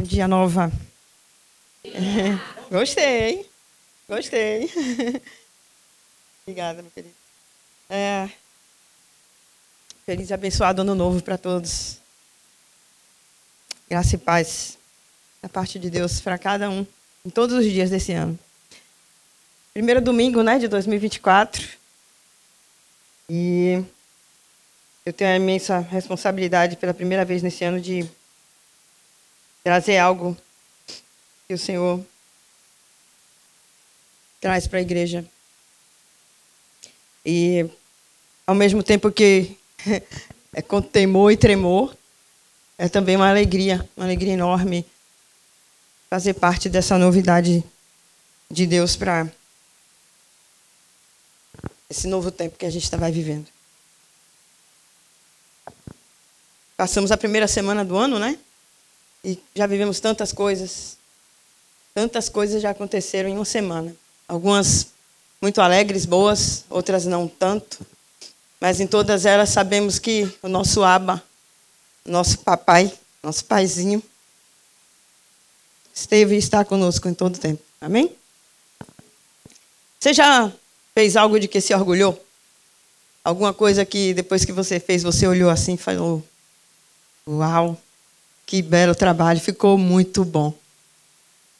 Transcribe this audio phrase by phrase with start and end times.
[0.00, 0.72] Bom dia, Nova.
[1.84, 1.92] É,
[2.72, 3.46] gostei.
[4.08, 4.72] Gostei.
[6.42, 7.14] Obrigada, meu querido.
[7.90, 8.30] É,
[10.06, 11.98] feliz e abençoado ano novo para todos.
[13.90, 14.78] Graça e paz
[15.42, 16.86] da parte de Deus para cada um,
[17.22, 18.38] em todos os dias desse ano.
[19.74, 21.68] Primeiro domingo, né, de 2024.
[23.28, 23.84] E
[25.04, 28.08] eu tenho a imensa responsabilidade pela primeira vez nesse ano de
[29.62, 30.36] trazer algo
[31.46, 32.04] que o Senhor
[34.40, 35.24] traz para a igreja.
[37.24, 37.68] E
[38.46, 39.56] ao mesmo tempo que
[40.54, 41.94] é com temor e tremor,
[42.78, 44.86] é também uma alegria, uma alegria enorme
[46.08, 47.62] fazer parte dessa novidade
[48.50, 49.30] de Deus para
[51.88, 53.46] esse novo tempo que a gente vai vivendo.
[56.76, 58.38] Passamos a primeira semana do ano, né?
[59.24, 60.96] E já vivemos tantas coisas.
[61.94, 63.94] Tantas coisas já aconteceram em uma semana.
[64.26, 64.88] Algumas
[65.40, 67.84] muito alegres, boas, outras não tanto.
[68.60, 71.22] Mas em todas elas sabemos que o nosso Aba,
[72.04, 74.02] nosso papai, nosso paizinho,
[75.94, 77.62] esteve e está conosco em todo o tempo.
[77.80, 78.14] Amém?
[79.98, 80.52] Você já
[80.94, 82.22] fez algo de que se orgulhou?
[83.22, 86.22] Alguma coisa que depois que você fez, você olhou assim e falou:
[87.26, 87.78] Uau,
[88.50, 90.52] que belo trabalho, ficou muito bom.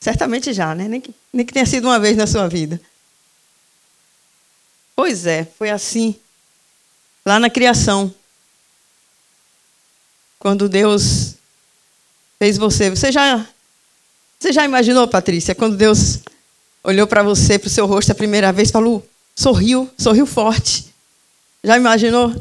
[0.01, 0.89] Certamente já, né?
[0.89, 2.81] Nem que, nem que tenha sido uma vez na sua vida.
[4.97, 6.17] Pois é, foi assim.
[7.25, 8.13] Lá na criação.
[10.41, 11.37] Quando Deus
[12.41, 12.91] fez você.
[12.91, 13.47] Você já,
[14.37, 16.19] você já imaginou, Patrícia, quando Deus
[16.83, 20.93] olhou para você, para o seu rosto a primeira vez, falou, sorriu, sorriu forte.
[21.63, 22.35] Já imaginou?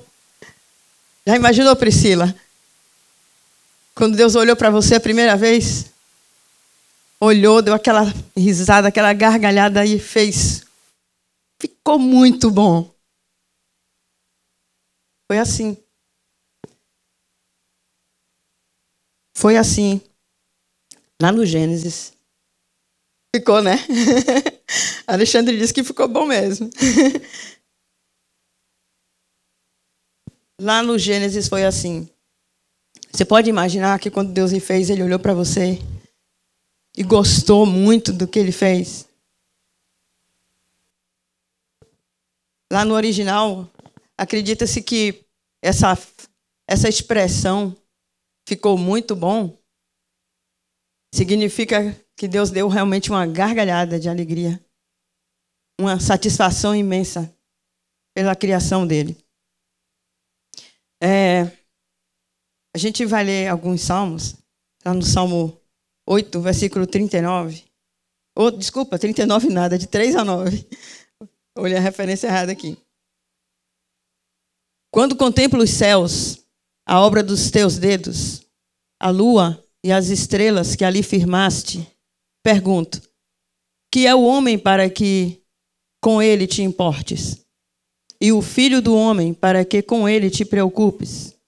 [1.28, 2.34] Já imaginou, Priscila?
[4.00, 5.92] Quando Deus olhou para você a primeira vez,
[7.20, 10.64] olhou, deu aquela risada, aquela gargalhada e fez.
[11.62, 12.96] Ficou muito bom.
[15.30, 15.78] Foi assim.
[19.36, 20.02] Foi assim.
[21.22, 22.14] Lá no Gênesis.
[23.36, 23.74] Ficou, né?
[25.06, 26.70] Alexandre disse que ficou bom mesmo.
[30.58, 32.10] Lá no Gênesis foi assim.
[33.12, 35.80] Você pode imaginar que quando Deus lhe fez, ele olhou para você
[36.96, 39.08] e gostou muito do que ele fez?
[42.72, 43.68] Lá no original,
[44.16, 45.26] acredita-se que
[45.62, 45.98] essa,
[46.68, 47.76] essa expressão
[48.48, 49.58] ficou muito bom.
[51.14, 54.64] Significa que Deus deu realmente uma gargalhada de alegria,
[55.80, 57.34] uma satisfação imensa
[58.14, 59.18] pela criação dele.
[61.02, 61.59] É,
[62.74, 64.36] a gente vai ler alguns salmos,
[64.78, 65.60] está no Salmo
[66.08, 67.64] 8, versículo 39.
[68.38, 70.68] Oh, desculpa, 39 nada, de 3 a 9.
[71.58, 72.78] Olhei a referência errada aqui.
[74.92, 76.40] Quando contemplo os céus,
[76.88, 78.42] a obra dos teus dedos,
[79.00, 81.88] a lua e as estrelas que ali firmaste,
[82.44, 83.02] pergunto:
[83.92, 85.44] que é o homem para que
[86.02, 87.46] com ele te importes?
[88.22, 91.39] E o filho do homem para que com ele te preocupes?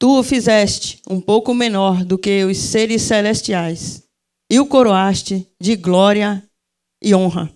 [0.00, 4.02] Tu o fizeste um pouco menor do que os seres celestiais,
[4.50, 6.42] e o coroaste de glória
[7.02, 7.50] e honra.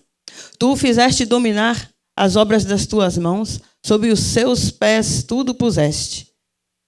[0.59, 6.31] Tu o fizeste dominar as obras das tuas mãos, sob os seus pés tudo puseste.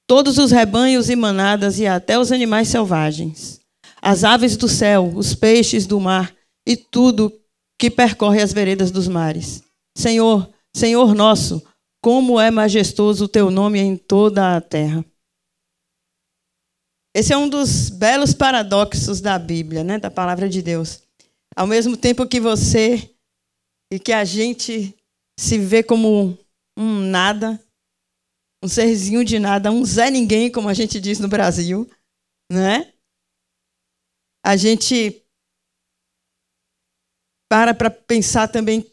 [0.07, 3.59] Todos os rebanhos e manadas e até os animais selvagens,
[4.01, 6.35] as aves do céu, os peixes do mar
[6.67, 7.33] e tudo
[7.79, 9.63] que percorre as veredas dos mares.
[9.97, 11.63] Senhor, Senhor nosso,
[12.03, 15.03] como é majestoso o teu nome em toda a terra.
[17.15, 21.01] Esse é um dos belos paradoxos da Bíblia, né, da palavra de Deus.
[21.55, 23.15] Ao mesmo tempo que você
[23.89, 24.93] e que a gente
[25.39, 26.37] se vê como
[26.77, 27.57] um nada,
[28.61, 31.89] um serzinho de nada, um Zé Ninguém, como a gente diz no Brasil,
[32.51, 32.93] né?
[34.45, 35.25] A gente
[37.49, 38.85] para para pensar também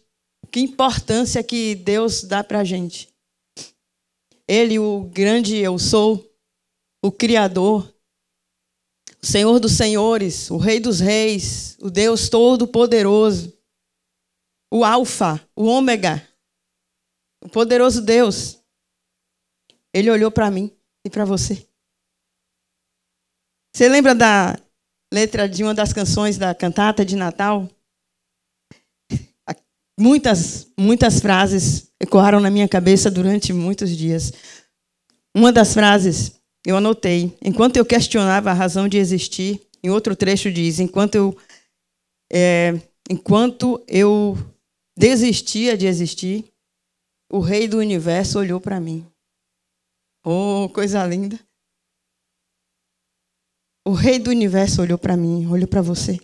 [0.53, 3.13] que importância que Deus dá para a gente.
[4.47, 6.25] Ele, o grande eu sou,
[7.05, 7.92] o Criador,
[9.25, 13.57] Senhor dos Senhores, o Rei dos Reis, o Deus Todo-Poderoso,
[14.73, 16.27] o Alfa, o Ômega,
[17.43, 18.59] o poderoso Deus.
[19.95, 20.75] Ele olhou para mim
[21.05, 21.67] e para você.
[23.75, 24.59] Você lembra da
[25.13, 27.69] letra de uma das canções da cantata de Natal?
[29.99, 34.33] Muitas, muitas frases ecoaram na minha cabeça durante muitos dias.
[35.35, 37.37] Uma das frases eu anotei.
[37.43, 41.37] Enquanto eu questionava a razão de existir, em outro trecho diz: enquanto eu,
[42.33, 42.81] é,
[43.11, 44.37] enquanto eu
[44.97, 46.45] desistia de existir,
[47.31, 49.07] o Rei do Universo olhou para mim.
[50.25, 51.39] Oh, coisa linda!
[53.85, 56.21] O Rei do Universo olhou para mim, olhou para você,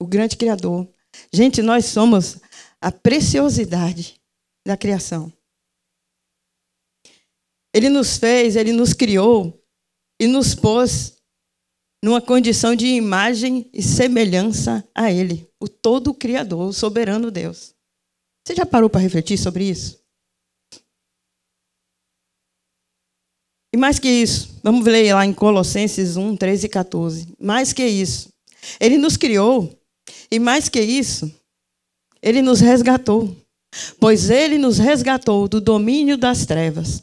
[0.00, 0.88] o grande Criador.
[1.32, 2.40] Gente, nós somos
[2.80, 4.20] a preciosidade
[4.66, 5.32] da criação.
[7.74, 9.62] Ele nos fez, ele nos criou
[10.20, 11.16] e nos pôs
[12.04, 17.74] numa condição de imagem e semelhança a Ele, o todo Criador, o soberano Deus.
[18.44, 20.02] Você já parou para refletir sobre isso?
[23.74, 27.34] E mais que isso, vamos ler lá em Colossenses 1, 13 e 14.
[27.40, 28.28] Mais que isso,
[28.78, 29.80] Ele nos criou,
[30.30, 31.32] e mais que isso,
[32.20, 33.34] Ele nos resgatou.
[33.98, 37.02] Pois Ele nos resgatou do domínio das trevas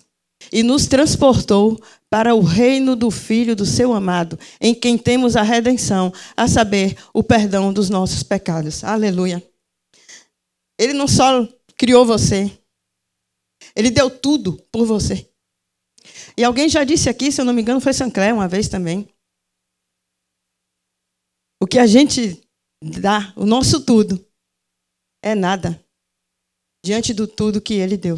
[0.51, 1.79] e nos transportou
[2.09, 6.97] para o reino do Filho do seu amado, em quem temos a redenção, a saber,
[7.13, 8.83] o perdão dos nossos pecados.
[8.83, 9.43] Aleluia.
[10.79, 11.47] Ele não só
[11.77, 12.51] criou você,
[13.75, 15.29] ele deu tudo por você.
[16.37, 19.07] E alguém já disse aqui, se eu não me engano, foi Sancler uma vez também.
[21.61, 22.41] O que a gente
[22.81, 24.25] dá, o nosso tudo,
[25.21, 25.83] é nada
[26.83, 28.17] diante do tudo que ele deu.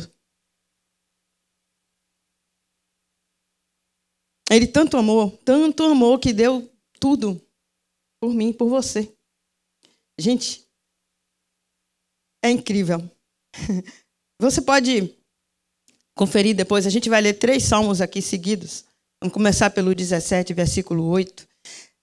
[4.52, 6.70] Ele tanto amou, tanto amou que deu
[7.00, 7.42] tudo
[8.20, 9.10] por mim, por você.
[10.20, 10.68] Gente,
[12.44, 13.10] é incrível.
[14.40, 15.16] Você pode
[16.16, 18.84] conferir depois, a gente vai ler três salmos aqui seguidos.
[19.22, 21.48] Vamos começar pelo 17, versículo 8.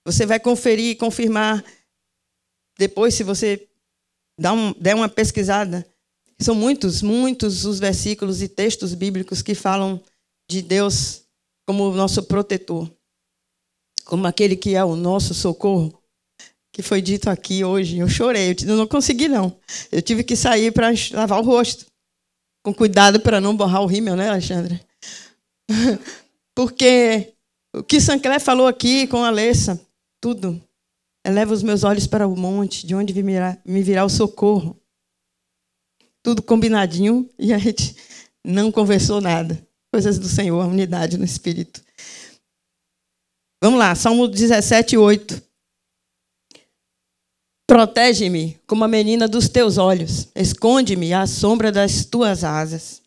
[0.05, 1.63] Você vai conferir e confirmar
[2.77, 3.67] depois, se você
[4.39, 5.85] um, der uma pesquisada.
[6.39, 10.01] São muitos, muitos os versículos e textos bíblicos que falam
[10.49, 11.28] de Deus
[11.69, 12.91] como o nosso protetor,
[14.03, 16.01] como aquele que é o nosso socorro,
[16.73, 17.99] que foi dito aqui hoje.
[17.99, 19.55] Eu chorei, eu não consegui não.
[19.91, 21.85] Eu tive que sair para lavar o rosto,
[22.63, 24.83] com cuidado para não borrar o rímel, né, Alexandre?
[26.57, 27.35] Porque
[27.71, 29.79] o que Sancler falou aqui com a Alessa,
[30.19, 30.59] tudo.
[31.23, 34.75] Eleva os meus olhos para o monte, de onde me virá o socorro.
[36.23, 37.95] Tudo combinadinho e a gente
[38.43, 41.81] não conversou nada coisas do Senhor, a unidade no Espírito.
[43.61, 45.41] Vamos lá, Salmo 17, 8.
[47.67, 53.01] Protege-me como a menina dos teus olhos, esconde-me à sombra das tuas asas.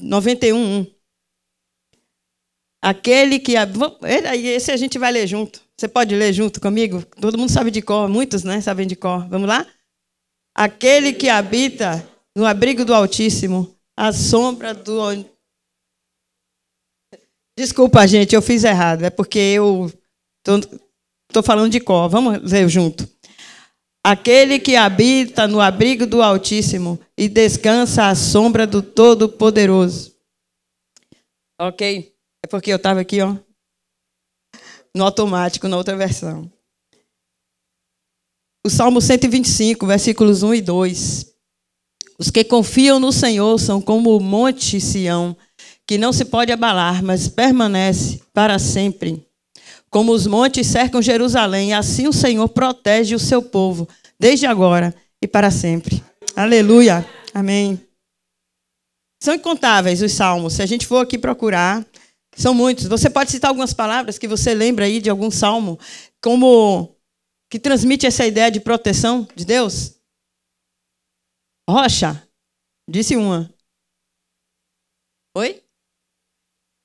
[0.00, 0.86] 91, 1.
[2.82, 3.54] Aquele que.
[4.46, 5.62] Esse a gente vai ler junto.
[5.76, 7.04] Você pode ler junto comigo?
[7.20, 9.26] Todo mundo sabe de cor, muitos né, sabem de cor.
[9.28, 9.66] Vamos lá?
[10.54, 12.06] Aquele que habita
[12.36, 15.00] no abrigo do Altíssimo, à sombra do
[17.56, 19.04] Desculpa, gente, eu fiz errado.
[19.04, 19.90] É porque eu
[20.46, 22.08] estou falando de cor.
[22.08, 23.08] Vamos ler junto.
[24.04, 30.14] Aquele que habita no abrigo do Altíssimo e descansa à sombra do Todo-Poderoso.
[31.58, 32.12] Ok?
[32.44, 33.36] É porque eu estava aqui, ó,
[34.94, 36.50] no automático, na outra versão.
[38.66, 41.34] O Salmo 125, versículos 1 e 2.
[42.18, 45.36] Os que confiam no Senhor são como o monte Sião
[45.86, 49.26] que não se pode abalar, mas permanece para sempre.
[49.90, 55.26] Como os montes cercam Jerusalém, assim o Senhor protege o seu povo, desde agora e
[55.26, 56.02] para sempre.
[56.34, 57.06] Aleluia.
[57.32, 57.80] Amém.
[59.22, 60.54] São incontáveis os salmos.
[60.54, 61.86] Se a gente for aqui procurar,
[62.36, 62.86] são muitos.
[62.86, 65.78] Você pode citar algumas palavras que você lembra aí de algum salmo,
[66.22, 66.94] como
[67.50, 69.94] que transmite essa ideia de proteção de Deus?
[71.68, 72.28] Rocha,
[72.88, 73.52] disse uma.
[75.36, 75.63] Oi?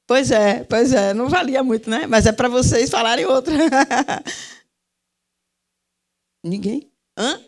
[0.09, 2.07] Pois é, pois é, não valia muito, né?
[2.07, 3.53] Mas é para vocês falarem outra.
[6.43, 6.91] Ninguém?
[7.15, 7.39] Hã?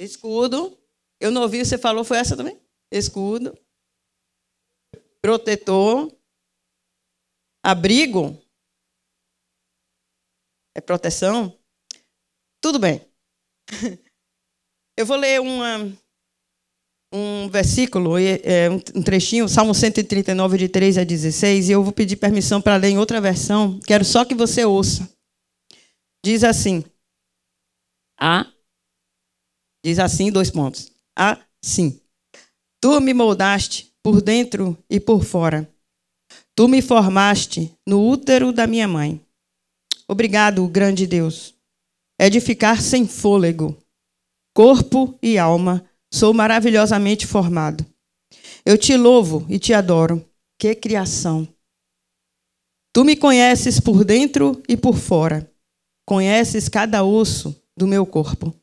[0.00, 0.74] Escudo.
[1.20, 2.58] Eu não ouvi, você falou, foi essa também?
[2.90, 3.54] Escudo.
[5.20, 6.10] Protetor.
[7.62, 8.42] Abrigo.
[10.74, 11.60] É proteção?
[12.58, 13.06] Tudo bem.
[14.96, 15.94] Eu vou ler uma,
[17.12, 22.16] um versículo, é, um trechinho, Salmo 139, de 3 a 16, e eu vou pedir
[22.16, 25.10] permissão para ler em outra versão, quero só que você ouça.
[26.24, 26.84] Diz assim:
[28.18, 28.46] A.
[29.84, 30.92] Diz assim, dois pontos.
[31.16, 32.00] Assim.
[32.80, 35.68] Tu me moldaste por dentro e por fora.
[36.54, 39.20] Tu me formaste no útero da minha mãe.
[40.06, 41.54] Obrigado, grande Deus.
[42.18, 43.76] É de ficar sem fôlego,
[44.54, 47.86] corpo e alma Sou maravilhosamente formado.
[48.64, 50.24] Eu te louvo e te adoro.
[50.58, 51.48] Que criação.
[52.92, 55.50] Tu me conheces por dentro e por fora.
[56.06, 58.54] Conheces cada osso do meu corpo.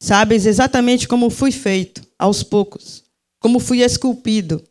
[0.00, 3.04] Sabes exatamente como fui feito, aos poucos,
[3.40, 4.62] como fui esculpido,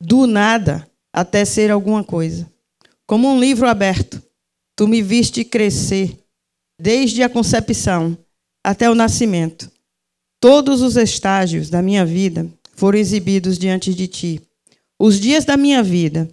[0.00, 2.50] do nada até ser alguma coisa.
[3.06, 4.22] Como um livro aberto,
[4.76, 6.18] tu me viste crescer,
[6.80, 8.18] desde a concepção
[8.64, 9.70] até o nascimento.
[10.42, 14.42] Todos os estágios da minha vida foram exibidos diante de ti.
[14.98, 16.28] Os dias da minha vida,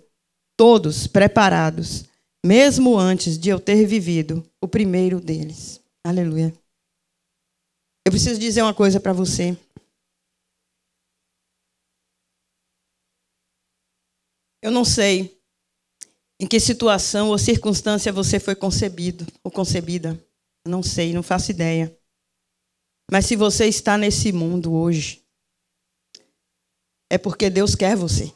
[0.58, 2.06] todos preparados,
[2.44, 5.80] mesmo antes de eu ter vivido o primeiro deles.
[6.04, 6.51] Aleluia.
[8.04, 9.56] Eu preciso dizer uma coisa para você.
[14.60, 15.39] Eu não sei
[16.39, 20.20] em que situação ou circunstância você foi concebido ou concebida.
[20.68, 21.96] Não sei, não faço ideia.
[23.12, 25.25] Mas se você está nesse mundo hoje,
[27.10, 28.32] é porque Deus quer você.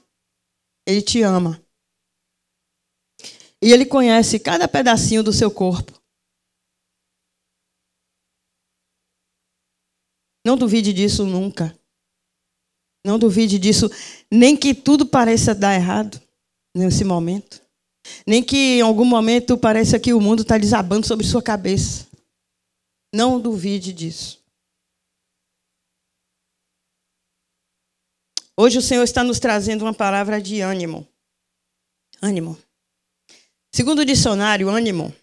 [0.86, 1.64] Ele te ama.
[3.62, 6.02] E Ele conhece cada pedacinho do seu corpo.
[10.46, 11.78] Não duvide disso nunca.
[13.06, 13.90] Não duvide disso,
[14.32, 16.22] nem que tudo pareça dar errado
[16.76, 17.62] nesse momento.
[18.28, 22.08] Nem que em algum momento pareça que o mundo está desabando sobre sua cabeça.
[23.14, 24.43] Não duvide disso.
[28.56, 31.08] Hoje o Senhor está nos trazendo uma palavra de ânimo.
[32.22, 32.58] Ânimo.
[33.72, 35.14] Segundo o dicionário, ânimo,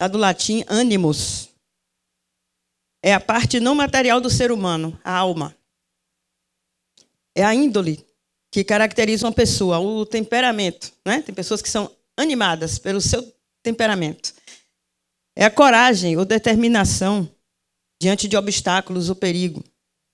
[0.00, 1.48] lá do latim animus,
[3.00, 5.56] é a parte não material do ser humano, a alma.
[7.36, 8.04] É a índole
[8.50, 10.92] que caracteriza uma pessoa, o temperamento.
[11.04, 11.22] Né?
[11.22, 13.22] Tem pessoas que são animadas pelo seu
[13.62, 14.34] temperamento.
[15.36, 17.30] É a coragem ou determinação
[18.00, 19.62] diante de obstáculos ou perigo.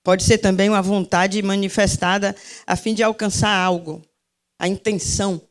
[0.03, 2.35] Pode ser também uma vontade manifestada
[2.67, 4.01] a fim de alcançar algo,
[4.59, 5.41] a intenção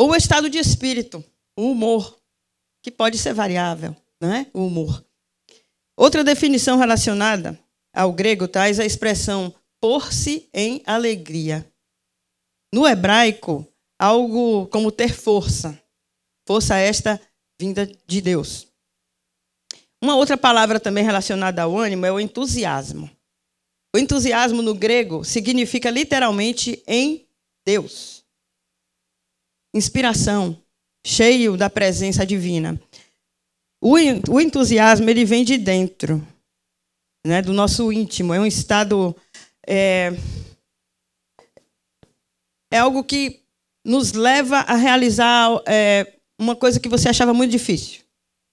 [0.00, 1.22] ou o estado de espírito,
[1.54, 2.18] o humor,
[2.82, 4.46] que pode ser variável, não é?
[4.54, 5.04] O humor.
[5.94, 7.58] Outra definição relacionada
[7.94, 11.70] ao grego traz a expressão pôr-se em alegria.
[12.72, 15.78] No hebraico, algo como ter força.
[16.48, 17.20] Força esta
[17.60, 18.68] vinda de Deus.
[20.02, 23.10] Uma outra palavra também relacionada ao ânimo é o entusiasmo.
[23.94, 27.26] O entusiasmo no grego significa literalmente em
[27.66, 28.20] Deus
[29.74, 30.60] inspiração,
[31.06, 32.80] cheio da presença divina.
[33.80, 36.26] O, entusiasmo ele vem de dentro,
[37.24, 38.34] né, do nosso íntimo.
[38.34, 39.16] É um estado
[39.66, 40.12] é,
[42.72, 43.40] é algo que
[43.84, 48.02] nos leva a realizar é, uma coisa que você achava muito difícil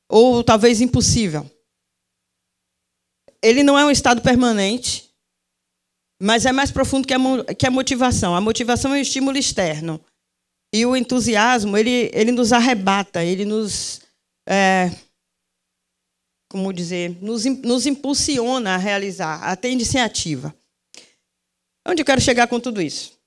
[0.09, 1.49] ou talvez impossível.
[3.41, 5.06] Ele não é um estado permanente,
[6.19, 7.19] mas é mais profundo que a,
[7.57, 8.35] que a motivação.
[8.35, 10.03] A motivação é um estímulo externo.
[10.73, 14.01] E o entusiasmo, ele, ele nos arrebata, ele nos.
[14.47, 14.91] É,
[16.49, 17.17] como dizer?
[17.21, 20.53] Nos, nos impulsiona a realizar, a ter iniciativa.
[21.87, 23.17] Onde eu quero chegar com tudo isso?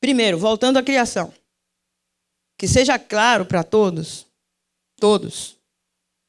[0.00, 1.32] Primeiro, voltando à criação.
[2.58, 4.26] Que seja claro para todos,
[4.98, 5.56] todos,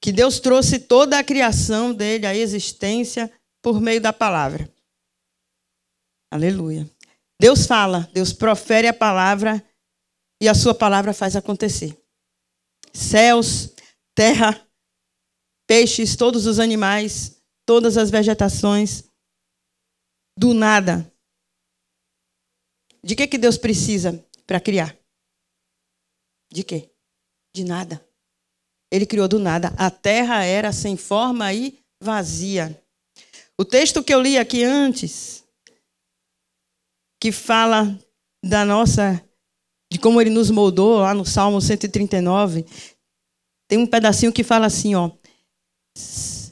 [0.02, 3.32] que Deus trouxe toda a criação dele à existência
[3.62, 4.70] por meio da palavra.
[6.32, 6.90] Aleluia.
[7.40, 9.64] Deus fala, Deus profere a palavra
[10.42, 11.98] e a sua palavra faz acontecer.
[12.94, 13.74] Céus,
[14.16, 14.68] terra,
[15.68, 19.04] peixes, todos os animais, todas as vegetações,
[20.38, 21.12] do nada.
[23.04, 24.98] De que, que Deus precisa para criar?
[26.52, 26.92] De quê?
[27.56, 28.06] De nada.
[28.92, 29.74] Ele criou do nada.
[29.78, 32.82] A terra era sem forma e vazia.
[33.58, 35.44] O texto que eu li aqui antes,
[37.20, 37.98] que fala
[38.44, 39.24] da nossa
[39.92, 42.66] de como ele nos moldou lá no Salmo 139,
[43.70, 45.12] tem um pedacinho que fala assim, ó,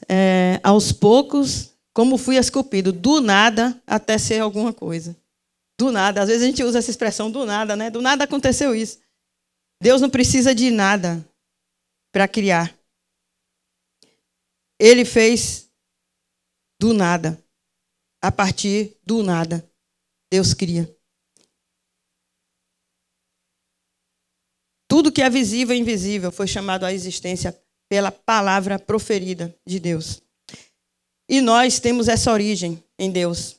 [0.08, 5.16] é, aos poucos, como fui esculpido, do nada até ser alguma coisa.
[5.78, 6.22] Do nada.
[6.22, 7.90] Às vezes a gente usa essa expressão do nada, né?
[7.90, 8.98] Do nada aconteceu isso.
[9.82, 11.24] Deus não precisa de nada
[12.12, 12.74] para criar.
[14.78, 15.70] Ele fez
[16.80, 17.42] do nada.
[18.22, 19.65] A partir do nada.
[20.30, 20.94] Deus cria.
[24.88, 30.22] Tudo que é visível e invisível foi chamado à existência pela palavra proferida de Deus.
[31.28, 33.56] E nós temos essa origem em Deus.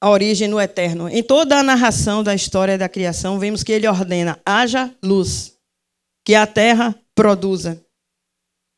[0.00, 1.08] A origem no eterno.
[1.08, 5.58] Em toda a narração da história da criação, vemos que ele ordena: haja luz,
[6.24, 7.84] que a terra produza,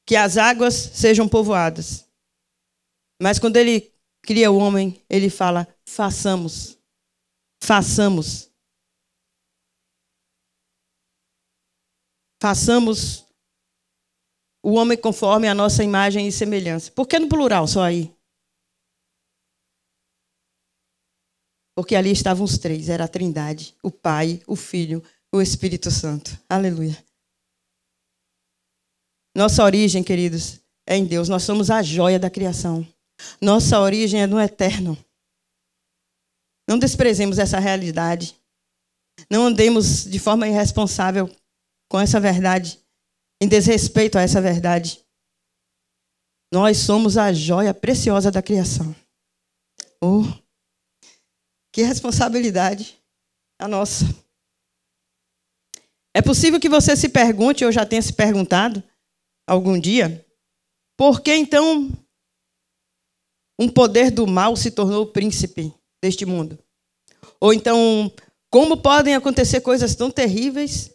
[0.06, 2.06] que as águas sejam povoadas.
[3.20, 3.92] Mas quando ele
[4.26, 6.78] cria o homem, ele fala: façamos,
[7.62, 8.46] façamos.
[12.40, 13.24] façamos
[14.62, 16.90] o homem conforme a nossa imagem e semelhança.
[16.92, 18.14] Por que no plural só aí?
[21.74, 25.02] Porque ali estavam os três, era a Trindade, o Pai, o Filho,
[25.32, 26.38] o Espírito Santo.
[26.48, 26.96] Aleluia.
[29.36, 31.28] Nossa origem, queridos, é em Deus.
[31.28, 32.86] Nós somos a joia da criação.
[33.40, 34.96] Nossa origem é no eterno.
[36.68, 38.36] Não desprezemos essa realidade.
[39.30, 41.30] Não andemos de forma irresponsável
[41.88, 42.80] com essa verdade,
[43.40, 45.04] em desrespeito a essa verdade.
[46.52, 48.94] Nós somos a joia preciosa da criação.
[50.02, 50.24] Oh,
[51.72, 52.98] que responsabilidade
[53.58, 54.04] a nossa.
[56.14, 58.82] É possível que você se pergunte, ou já tenha se perguntado
[59.46, 60.24] algum dia,
[60.96, 61.90] por que então
[63.58, 66.58] um poder do mal se tornou príncipe deste mundo?
[67.40, 68.12] Ou então,
[68.50, 70.90] como podem acontecer coisas tão terríveis,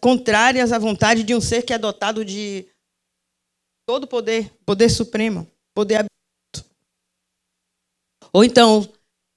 [0.00, 2.66] contrárias à vontade de um ser que é dotado de
[3.86, 6.74] todo poder, poder supremo, poder absoluto?
[8.32, 8.88] Ou então,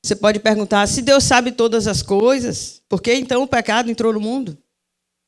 [0.04, 4.14] você pode perguntar: se Deus sabe todas as coisas, por que então o pecado entrou
[4.14, 4.58] no mundo?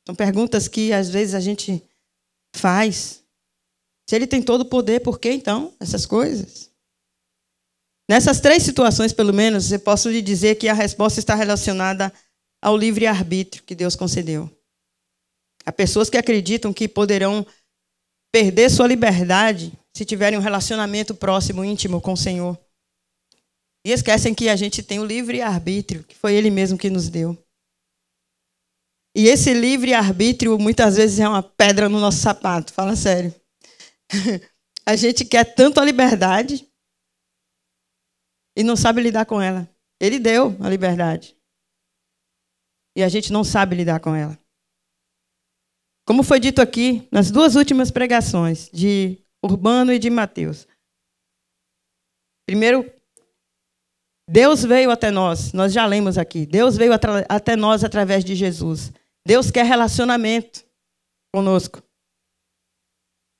[0.06, 1.82] São perguntas que às vezes a gente
[2.54, 3.22] faz.
[4.08, 6.70] Se ele tem todo o poder, por que então essas coisas?
[8.08, 12.12] Nessas três situações, pelo menos, eu posso lhe dizer que a resposta está relacionada
[12.62, 14.50] ao livre-arbítrio que Deus concedeu.
[15.64, 17.46] Há pessoas que acreditam que poderão
[18.32, 22.58] perder sua liberdade se tiverem um relacionamento próximo, íntimo com o Senhor.
[23.86, 27.38] E esquecem que a gente tem o livre-arbítrio, que foi Ele mesmo que nos deu.
[29.16, 33.34] E esse livre-arbítrio muitas vezes é uma pedra no nosso sapato, fala sério.
[34.84, 36.68] A gente quer tanto a liberdade
[38.56, 39.68] e não sabe lidar com ela.
[40.00, 41.36] Ele deu a liberdade.
[42.96, 44.38] E a gente não sabe lidar com ela.
[46.06, 50.66] Como foi dito aqui nas duas últimas pregações, de Urbano e de Mateus.
[52.46, 52.90] Primeiro,
[54.28, 56.46] Deus veio até nós, nós já lemos aqui.
[56.46, 56.92] Deus veio
[57.28, 58.92] até nós através de Jesus.
[59.26, 60.64] Deus quer relacionamento
[61.34, 61.82] conosco.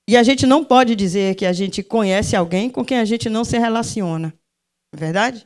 [0.07, 3.29] E a gente não pode dizer que a gente conhece alguém com quem a gente
[3.29, 4.33] não se relaciona.
[4.95, 5.45] É verdade?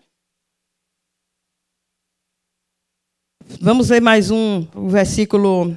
[3.59, 5.75] Vamos ler mais um, o versículo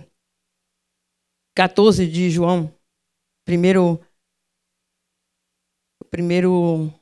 [1.57, 2.71] 14 de João.
[3.47, 3.99] Primeiro,
[6.11, 6.93] primeiro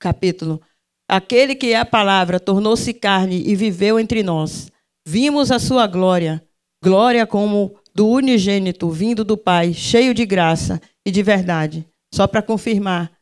[0.00, 0.62] capítulo.
[1.06, 4.72] Aquele que é a palavra tornou-se carne e viveu entre nós.
[5.06, 6.42] Vimos a sua glória,
[6.82, 11.86] glória como do unigênito vindo do Pai, cheio de graça e de verdade.
[12.14, 13.14] Só para confirmar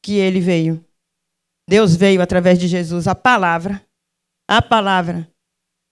[0.00, 0.87] que ele veio.
[1.68, 3.86] Deus veio através de Jesus, a palavra,
[4.48, 5.30] a palavra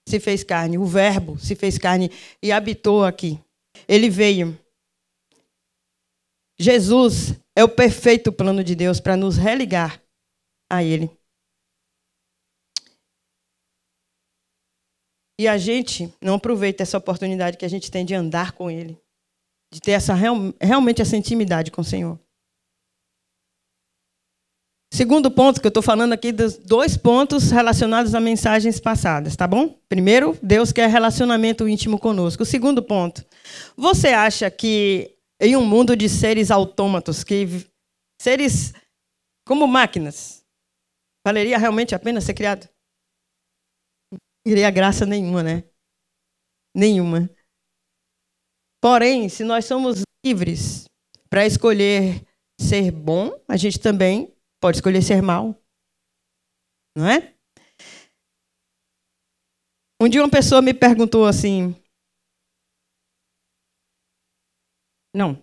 [0.09, 2.09] se fez carne, o verbo se fez carne
[2.41, 3.39] e habitou aqui.
[3.87, 4.59] Ele veio.
[6.57, 10.01] Jesus é o perfeito plano de Deus para nos religar
[10.67, 11.11] a Ele.
[15.39, 18.99] E a gente não aproveita essa oportunidade que a gente tem de andar com Ele,
[19.71, 22.19] de ter essa realmente essa intimidade com o Senhor.
[24.97, 29.47] Segundo ponto que eu estou falando aqui, dos dois pontos relacionados a mensagens passadas, tá
[29.47, 29.79] bom?
[29.87, 32.41] Primeiro, Deus quer relacionamento íntimo conosco.
[32.41, 33.23] O segundo ponto,
[33.75, 37.45] você acha que em um mundo de seres autômatos, que
[38.19, 38.73] seres
[39.47, 40.43] como máquinas,
[41.23, 42.67] Valeria realmente a pena ser criado?
[44.47, 45.63] Iria graça nenhuma, né?
[46.75, 47.29] Nenhuma.
[48.81, 50.85] Porém, se nós somos livres
[51.29, 52.25] para escolher
[52.59, 55.55] ser bom, a gente também pode escolher ser mal.
[56.95, 57.33] Não é?
[60.01, 61.73] Um dia uma pessoa me perguntou assim.
[65.15, 65.41] Não,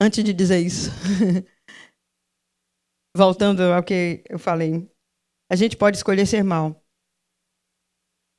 [0.00, 0.90] antes de dizer isso.
[3.16, 4.94] Voltando ao que eu falei
[5.50, 6.82] a gente pode escolher ser mal.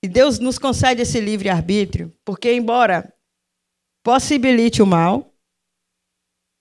[0.04, 3.14] E Deus nos concede esse livre-arbítrio, porque, embora
[4.04, 5.34] possibilite o mal,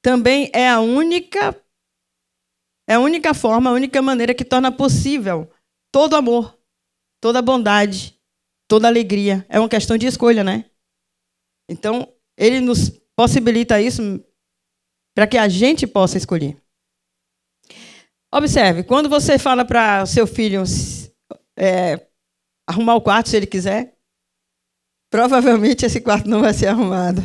[0.03, 1.53] também é a única
[2.87, 5.51] é a única forma, a única maneira que torna possível
[5.93, 6.59] todo amor,
[7.21, 8.19] toda bondade,
[8.69, 9.47] toda alegria.
[9.49, 10.71] É uma questão de escolha, né?
[11.71, 14.03] Então, ele nos possibilita isso
[15.15, 16.61] para que a gente possa escolher.
[18.33, 20.65] Observe, quando você fala para seu filho
[21.57, 22.09] é,
[22.69, 23.97] arrumar o quarto se ele quiser,
[25.09, 27.23] provavelmente esse quarto não vai ser arrumado.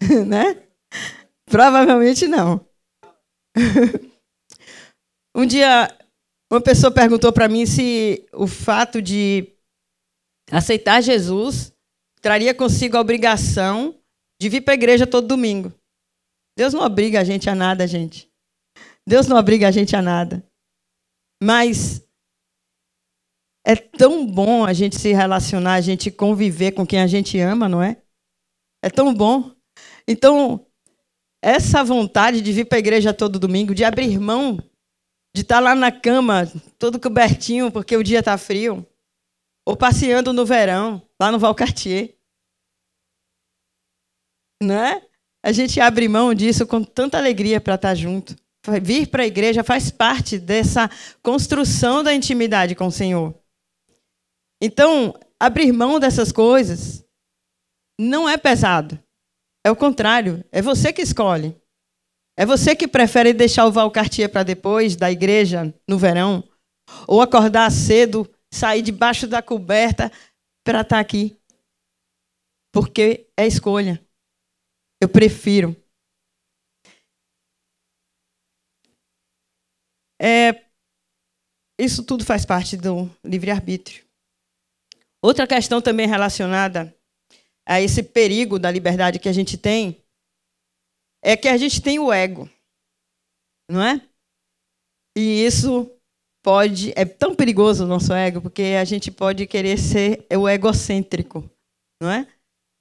[0.26, 0.62] né?
[1.46, 2.64] Provavelmente não.
[5.34, 5.88] um dia,
[6.50, 9.52] uma pessoa perguntou para mim se o fato de
[10.50, 11.72] aceitar Jesus
[12.20, 13.98] traria consigo a obrigação
[14.40, 15.72] de vir para a igreja todo domingo.
[16.56, 18.30] Deus não obriga a gente a nada, gente.
[19.06, 20.44] Deus não obriga a gente a nada.
[21.42, 22.06] Mas
[23.64, 27.68] é tão bom a gente se relacionar, a gente conviver com quem a gente ama,
[27.68, 28.02] não é?
[28.82, 29.54] É tão bom.
[30.06, 30.66] Então,
[31.42, 34.58] essa vontade de vir para a igreja todo domingo, de abrir mão,
[35.34, 36.44] de estar tá lá na cama,
[36.78, 38.86] todo cobertinho, porque o dia está frio,
[39.66, 42.16] ou passeando no verão, lá no Valcartier.
[44.62, 45.06] Não é?
[45.44, 48.36] A gente abre mão disso com tanta alegria para estar tá junto.
[48.80, 50.88] Vir para a igreja faz parte dessa
[51.20, 53.34] construção da intimidade com o Senhor.
[54.60, 57.04] Então, abrir mão dessas coisas
[57.98, 59.02] não é pesado.
[59.64, 61.60] É o contrário, é você que escolhe.
[62.36, 66.42] É você que prefere deixar o Valcartier para depois da igreja no verão,
[67.06, 70.10] ou acordar cedo, sair debaixo da coberta
[70.64, 71.36] para estar tá aqui.
[72.72, 74.04] Porque é escolha.
[75.00, 75.76] Eu prefiro.
[80.20, 80.64] É,
[81.78, 84.04] isso tudo faz parte do livre-arbítrio.
[85.20, 86.96] Outra questão também relacionada
[87.66, 90.01] a esse perigo da liberdade que a gente tem
[91.22, 92.48] é que a gente tem o ego,
[93.70, 94.06] não é?
[95.16, 95.90] E isso
[96.42, 101.48] pode é tão perigoso o nosso ego porque a gente pode querer ser o egocêntrico,
[102.00, 102.26] não é?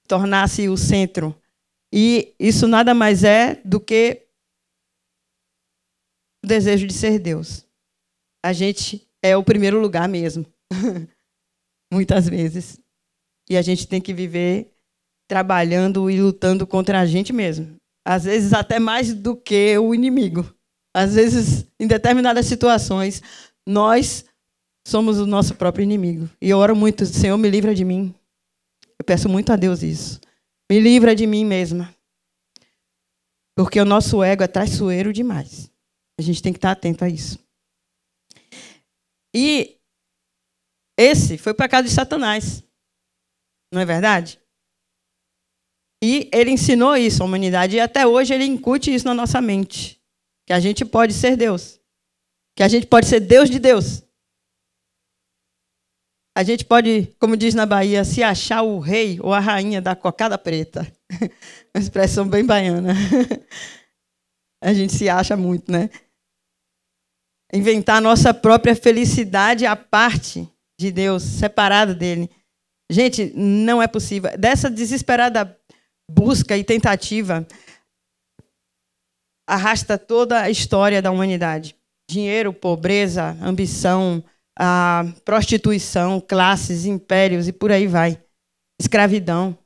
[0.07, 1.35] Tornar-se o centro.
[1.93, 4.25] E isso nada mais é do que
[6.43, 7.65] o desejo de ser Deus.
[8.43, 10.45] A gente é o primeiro lugar mesmo.
[11.93, 12.79] Muitas vezes.
[13.49, 14.73] E a gente tem que viver
[15.29, 17.80] trabalhando e lutando contra a gente mesmo.
[18.05, 20.53] Às vezes até mais do que o inimigo.
[20.93, 23.21] Às vezes, em determinadas situações,
[23.65, 24.25] nós
[24.85, 26.29] somos o nosso próprio inimigo.
[26.41, 28.13] E eu oro muito, Senhor, me livra de mim.
[28.99, 30.19] Eu peço muito a Deus isso.
[30.69, 31.93] Me livra de mim mesma.
[33.55, 35.71] Porque o nosso ego é traiçoeiro demais.
[36.19, 37.39] A gente tem que estar atento a isso.
[39.33, 39.77] E
[40.97, 42.63] esse foi o pecado de Satanás.
[43.73, 44.40] Não é verdade?
[46.03, 50.01] E ele ensinou isso à humanidade e até hoje ele incute isso na nossa mente,
[50.47, 51.79] que a gente pode ser Deus,
[52.55, 54.03] que a gente pode ser Deus de Deus.
[56.35, 59.95] A gente pode, como diz na Bahia, se achar o rei ou a rainha da
[59.95, 60.89] cocada preta.
[61.75, 62.93] Uma expressão bem baiana.
[64.63, 65.89] A gente se acha muito, né?
[67.51, 70.47] Inventar a nossa própria felicidade à parte
[70.79, 72.29] de Deus, separada dele.
[72.89, 74.37] Gente, não é possível.
[74.37, 75.45] Dessa desesperada
[76.09, 77.45] busca e tentativa
[79.47, 81.75] arrasta toda a história da humanidade.
[82.09, 84.23] Dinheiro, pobreza, ambição,
[84.57, 88.21] a prostituição, classes, impérios e por aí vai.
[88.79, 89.57] Escravidão.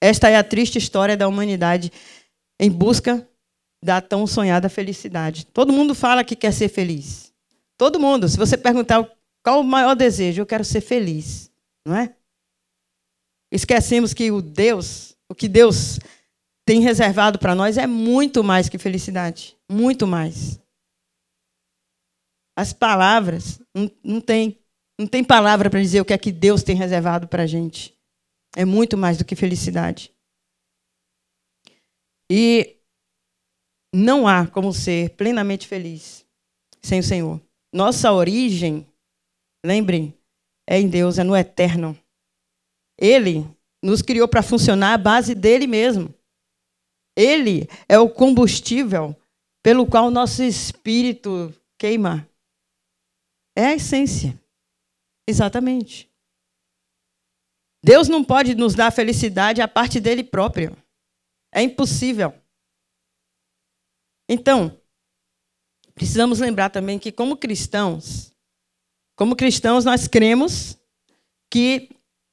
[0.00, 1.90] Esta é a triste história da humanidade
[2.60, 3.26] em busca
[3.82, 5.46] da tão sonhada felicidade.
[5.46, 7.32] Todo mundo fala que quer ser feliz.
[7.76, 8.28] Todo mundo.
[8.28, 9.08] Se você perguntar
[9.42, 11.50] qual o maior desejo, eu quero ser feliz,
[11.86, 12.14] não é?
[13.50, 15.98] Esquecemos que o Deus, o que Deus
[16.66, 20.60] tem reservado para nós é muito mais que felicidade, muito mais.
[22.56, 24.58] As palavras não, não tem,
[24.98, 27.96] não tem palavra para dizer o que é que Deus tem reservado para a gente.
[28.56, 30.12] É muito mais do que felicidade.
[32.30, 32.76] E
[33.94, 36.26] não há como ser plenamente feliz
[36.82, 37.40] sem o Senhor.
[37.72, 38.86] Nossa origem,
[39.64, 40.14] lembrem,
[40.68, 41.98] é em Deus, é no eterno.
[42.98, 43.46] Ele
[43.82, 46.14] nos criou para funcionar à base dele mesmo.
[47.16, 49.16] Ele é o combustível
[49.62, 52.28] pelo qual o nosso espírito queima.
[53.56, 54.40] É a essência.
[55.26, 56.08] Exatamente.
[57.84, 60.76] Deus não pode nos dar felicidade a parte dele próprio.
[61.52, 62.34] É impossível.
[64.28, 64.80] Então,
[65.94, 68.32] precisamos lembrar também que como cristãos,
[69.16, 70.78] como cristãos nós cremos
[71.50, 71.88] que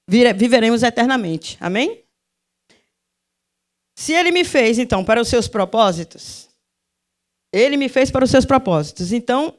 [0.07, 1.57] viveremos eternamente.
[1.59, 2.03] Amém?
[3.97, 6.49] Se ele me fez, então, para os seus propósitos,
[7.53, 9.13] ele me fez para os seus propósitos.
[9.13, 9.57] Então,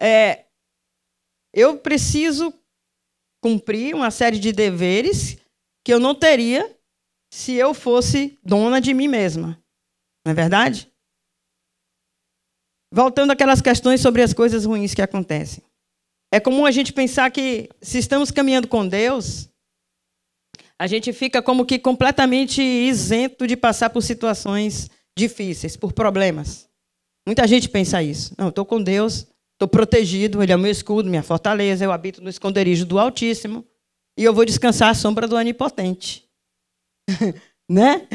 [0.00, 0.46] é,
[1.54, 2.52] eu preciso
[3.40, 5.38] cumprir uma série de deveres
[5.84, 6.76] que eu não teria
[7.32, 9.62] se eu fosse dona de mim mesma.
[10.24, 10.92] Não é verdade?
[12.92, 15.62] Voltando àquelas questões sobre as coisas ruins que acontecem.
[16.32, 19.48] É comum a gente pensar que se estamos caminhando com Deus,
[20.78, 26.68] a gente fica como que completamente isento de passar por situações difíceis, por problemas.
[27.26, 28.34] Muita gente pensa isso.
[28.38, 32.22] Não, estou com Deus, estou protegido, Ele é o meu escudo, minha fortaleza, eu habito
[32.22, 33.66] no esconderijo do Altíssimo
[34.18, 36.24] e eu vou descansar à sombra do Onipotente.
[37.68, 38.06] né?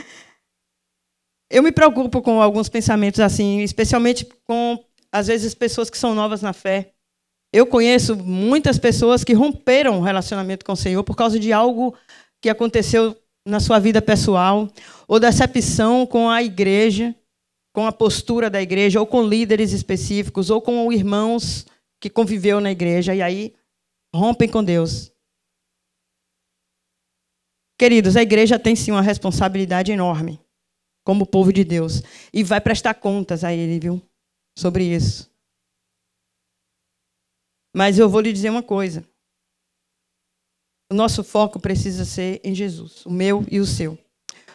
[1.52, 6.42] eu me preocupo com alguns pensamentos assim, especialmente com, às vezes, pessoas que são novas
[6.42, 6.94] na fé.
[7.54, 11.94] Eu conheço muitas pessoas que romperam o relacionamento com o Senhor por causa de algo
[12.42, 14.68] que aconteceu na sua vida pessoal,
[15.08, 17.16] ou decepção com a igreja,
[17.74, 21.66] com a postura da igreja, ou com líderes específicos, ou com irmãos
[22.00, 23.56] que conviveu na igreja, e aí
[24.14, 25.12] rompem com Deus.
[27.80, 30.40] Queridos, a igreja tem sim uma responsabilidade enorme,
[31.04, 34.02] como povo de Deus, e vai prestar contas a Ele, viu?
[34.58, 35.32] Sobre isso.
[37.76, 39.08] Mas eu vou lhe dizer uma coisa.
[40.92, 43.98] O nosso foco precisa ser em Jesus, o meu e o seu.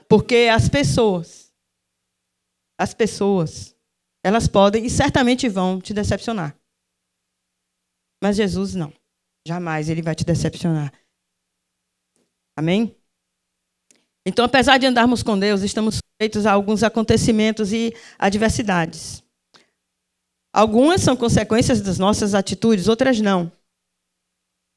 [0.06, 1.50] Porque as pessoas,
[2.78, 3.74] as pessoas,
[4.22, 6.54] elas podem e certamente vão te decepcionar.
[8.22, 8.92] Mas Jesus não.
[9.48, 10.92] Jamais ele vai te decepcionar.
[12.54, 12.94] Amém?
[14.26, 19.24] Então, apesar de andarmos com Deus, estamos sujeitos a alguns acontecimentos e adversidades.
[20.52, 23.50] Algumas são consequências das nossas atitudes, outras não.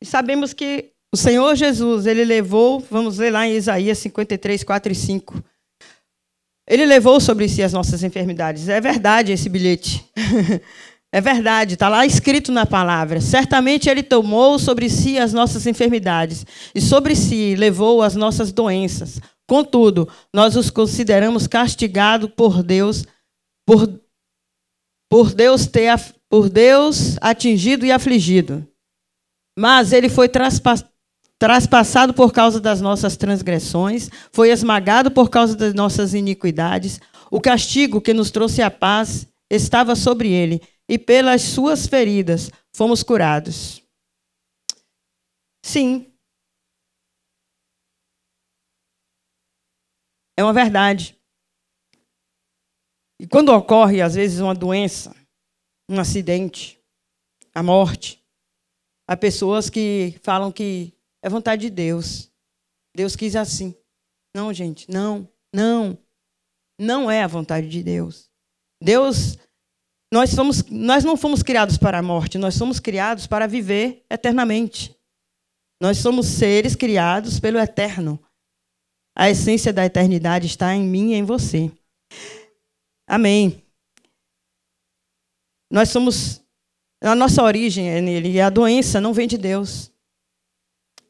[0.01, 4.91] E sabemos que o Senhor Jesus, ele levou, vamos ler lá em Isaías 53, 4
[4.91, 5.43] e 5.
[6.69, 8.69] Ele levou sobre si as nossas enfermidades.
[8.69, 10.05] É verdade esse bilhete.
[11.11, 13.19] é verdade, está lá escrito na palavra.
[13.19, 16.45] Certamente ele tomou sobre si as nossas enfermidades
[16.75, 19.19] e sobre si levou as nossas doenças.
[19.47, 23.03] Contudo, nós os consideramos castigados por Deus,
[23.65, 23.99] por
[25.11, 25.89] por Deus ter
[26.29, 28.63] por Deus atingido e afligido.
[29.57, 30.29] Mas ele foi
[31.39, 36.99] traspassado por causa das nossas transgressões, foi esmagado por causa das nossas iniquidades.
[37.31, 43.01] O castigo que nos trouxe a paz estava sobre ele, e pelas suas feridas fomos
[43.03, 43.81] curados.
[45.63, 46.11] Sim.
[50.37, 51.17] É uma verdade.
[53.19, 55.15] E quando ocorre, às vezes, uma doença,
[55.89, 56.79] um acidente,
[57.53, 58.23] a morte,
[59.07, 62.31] há pessoas que falam que é vontade de Deus.
[62.95, 63.75] Deus quis assim.
[64.35, 65.97] Não, gente, não, não.
[66.79, 68.29] Não é a vontade de Deus.
[68.81, 69.37] Deus,
[70.11, 74.95] nós, somos, nós não fomos criados para a morte, nós somos criados para viver eternamente.
[75.81, 78.21] Nós somos seres criados pelo eterno.
[79.15, 81.71] A essência da eternidade está em mim e em você.
[83.07, 83.63] Amém.
[85.71, 86.41] Nós somos.
[87.01, 88.31] A nossa origem é nele.
[88.31, 89.91] E a doença não vem de Deus.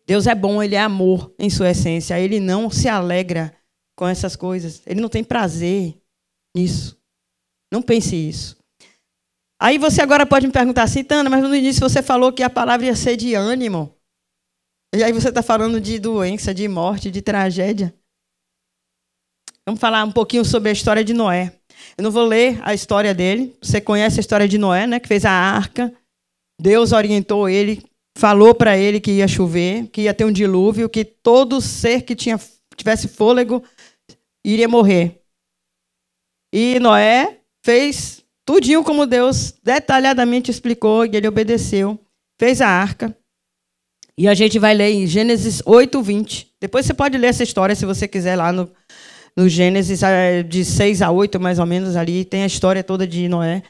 [0.10, 2.20] Deus é bom, ele é amor em sua essência.
[2.20, 3.56] Ele não se alegra
[3.96, 4.82] com essas coisas.
[4.88, 6.02] Ele não tem prazer
[6.58, 7.00] nisso.
[7.72, 8.58] Não pense isso.
[9.62, 12.50] Aí você agora pode me perguntar assim, Tana, mas no início você falou que a
[12.50, 13.96] palavra ia ser de ânimo.
[14.96, 17.94] E aí você está falando de doença, de morte, de tragédia.
[19.64, 21.54] Vamos falar um pouquinho sobre a história de Noé.
[21.96, 23.56] Eu não vou ler a história dele.
[23.62, 25.00] Você conhece a história de Noé, né?
[25.00, 25.94] Que fez a arca.
[26.60, 27.84] Deus orientou ele,
[28.20, 32.14] falou para ele que ia chover, que ia ter um dilúvio, que todo ser que
[32.16, 32.38] tinha,
[32.76, 33.64] tivesse fôlego
[34.44, 35.22] iria morrer.
[36.54, 41.98] E Noé fez tudinho como Deus detalhadamente explicou e ele obedeceu.
[42.40, 43.16] Fez a arca.
[44.18, 46.56] E a gente vai ler em Gênesis 8, 20.
[46.60, 48.70] Depois você pode ler essa história se você quiser lá no,
[49.36, 53.08] no Gênesis, é, de 6 a 8, mais ou menos, ali, tem a história toda
[53.08, 53.64] de Noé.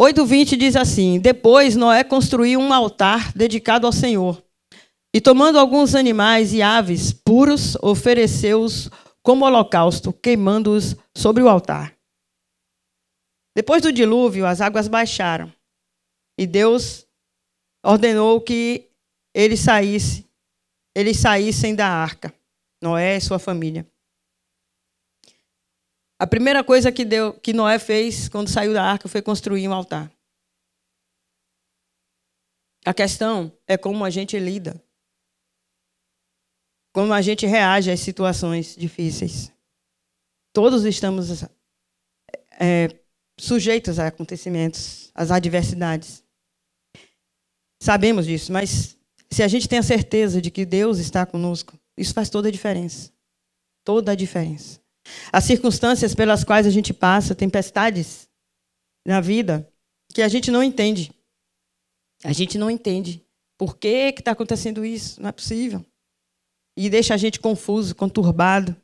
[0.00, 4.42] 8:20 diz assim: Depois Noé construiu um altar dedicado ao Senhor.
[5.14, 8.88] E tomando alguns animais e aves puros, ofereceu-os
[9.22, 11.94] como holocausto, queimando-os sobre o altar.
[13.54, 15.52] Depois do dilúvio, as águas baixaram.
[16.38, 17.06] E Deus
[17.84, 18.88] ordenou que
[19.34, 20.24] eles saíssem,
[20.96, 22.32] eles saíssem da arca,
[22.82, 23.86] Noé e sua família.
[26.20, 29.72] A primeira coisa que, deu, que Noé fez quando saiu da arca foi construir um
[29.72, 30.12] altar.
[32.84, 34.84] A questão é como a gente lida,
[36.92, 39.50] como a gente reage às situações difíceis.
[40.52, 41.42] Todos estamos
[42.60, 42.88] é,
[43.38, 46.22] sujeitos a acontecimentos, às adversidades.
[47.82, 48.94] Sabemos disso, mas
[49.30, 52.52] se a gente tem a certeza de que Deus está conosco, isso faz toda a
[52.52, 53.10] diferença.
[53.82, 54.79] Toda a diferença.
[55.32, 58.28] As circunstâncias pelas quais a gente passa, tempestades
[59.06, 59.70] na vida,
[60.12, 61.12] que a gente não entende.
[62.24, 63.24] A gente não entende.
[63.58, 65.20] Por que está acontecendo isso?
[65.20, 65.84] Não é possível.
[66.76, 68.76] E deixa a gente confuso, conturbado.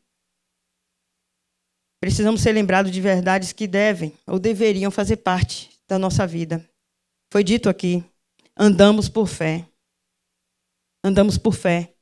[2.01, 6.69] Precisamos ser lembrados de verdades que devem ou deveriam fazer parte da nossa vida.
[7.33, 8.05] Foi dito aqui:
[8.57, 9.67] andamos por fé.
[11.03, 11.96] Andamos por fé.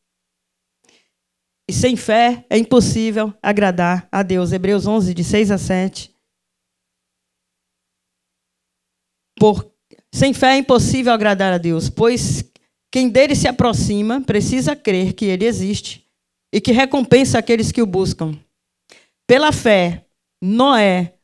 [1.69, 4.53] E sem fé é impossível agradar a Deus.
[4.53, 6.15] Hebreus 11, de 6 a 7.
[9.39, 9.73] Por,
[10.13, 12.45] sem fé é impossível agradar a Deus, pois
[12.93, 16.07] quem dele se aproxima precisa crer que ele existe
[16.53, 18.39] e que recompensa aqueles que o buscam.
[19.27, 20.07] Pela fé,
[20.41, 21.15] Noé,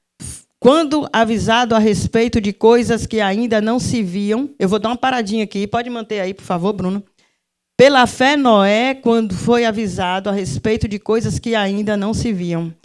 [0.58, 4.96] quando avisado a respeito de coisas que ainda não se viam, eu vou dar uma
[4.96, 7.04] paradinha aqui, pode manter aí, por favor, Bruno.
[7.80, 12.76] Pela fé, Noé, quando foi avisado a respeito de coisas que ainda não se viam.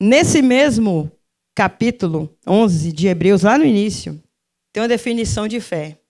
[0.00, 1.12] Nesse mesmo
[1.54, 4.18] capítulo 11 de Hebreus, lá no início,
[4.72, 6.00] tem uma definição de fé.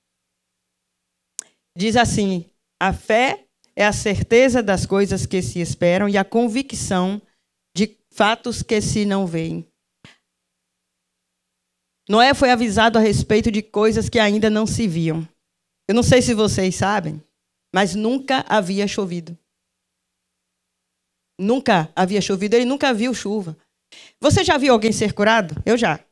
[1.76, 2.48] Diz assim:
[2.80, 7.20] a fé é a certeza das coisas que se esperam e a convicção
[7.76, 9.66] de fatos que se não veem.
[12.08, 15.28] Noé foi avisado a respeito de coisas que ainda não se viam.
[15.88, 17.22] Eu não sei se vocês sabem,
[17.74, 19.38] mas nunca havia chovido.
[21.38, 23.56] Nunca havia chovido, ele nunca viu chuva.
[24.20, 25.54] Você já viu alguém ser curado?
[25.64, 26.04] Eu já.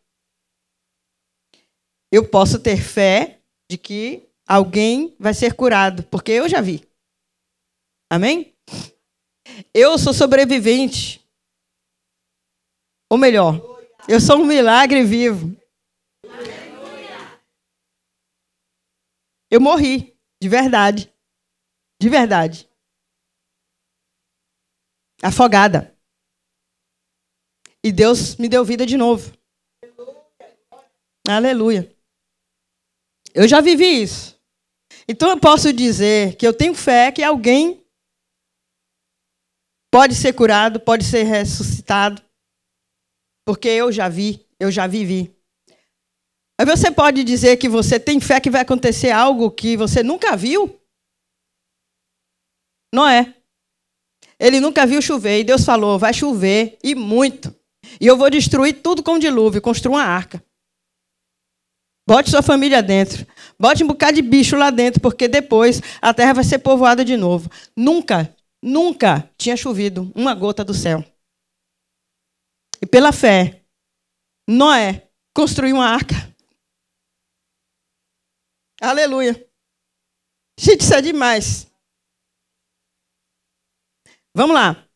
[2.12, 6.86] Eu posso ter fé de que alguém vai ser curado, porque eu já vi.
[8.10, 8.54] Amém?
[9.72, 11.26] Eu sou sobrevivente.
[13.10, 13.60] Ou melhor,
[14.08, 15.56] eu sou um milagre vivo.
[19.54, 21.14] Eu morri, de verdade.
[22.02, 22.68] De verdade.
[25.22, 25.96] Afogada.
[27.80, 29.32] E Deus me deu vida de novo.
[31.28, 31.88] Aleluia.
[33.32, 34.36] Eu já vivi isso.
[35.06, 37.86] Então eu posso dizer que eu tenho fé que alguém
[39.88, 42.20] pode ser curado, pode ser ressuscitado,
[43.46, 45.32] porque eu já vi, eu já vivi.
[46.58, 50.36] Aí você pode dizer que você tem fé que vai acontecer algo que você nunca
[50.36, 50.80] viu?
[52.94, 53.34] Não é.
[54.38, 57.54] Ele nunca viu chover e Deus falou: vai chover e muito.
[58.00, 60.44] E eu vou destruir tudo com dilúvio, construir uma arca.
[62.06, 63.26] Bote sua família dentro.
[63.58, 67.16] Bote um bocado de bicho lá dentro, porque depois a terra vai ser povoada de
[67.16, 67.50] novo.
[67.76, 71.02] Nunca, nunca tinha chovido uma gota do céu.
[72.80, 73.62] E pela fé,
[74.48, 76.33] Noé construiu uma arca.
[78.84, 79.34] Aleluia.
[80.58, 81.66] Gente, isso é demais.
[84.36, 84.86] Vamos lá.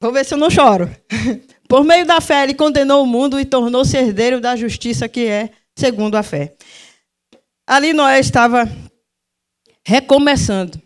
[0.00, 0.86] Vou ver se eu não choro.
[1.68, 5.50] Por meio da fé, ele condenou o mundo e tornou-se herdeiro da justiça que é
[5.76, 6.56] segundo a fé.
[7.66, 8.64] Ali Noé estava
[9.86, 10.80] recomeçando.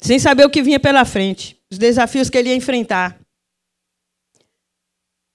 [0.00, 3.21] Sem saber o que vinha pela frente, os desafios que ele ia enfrentar.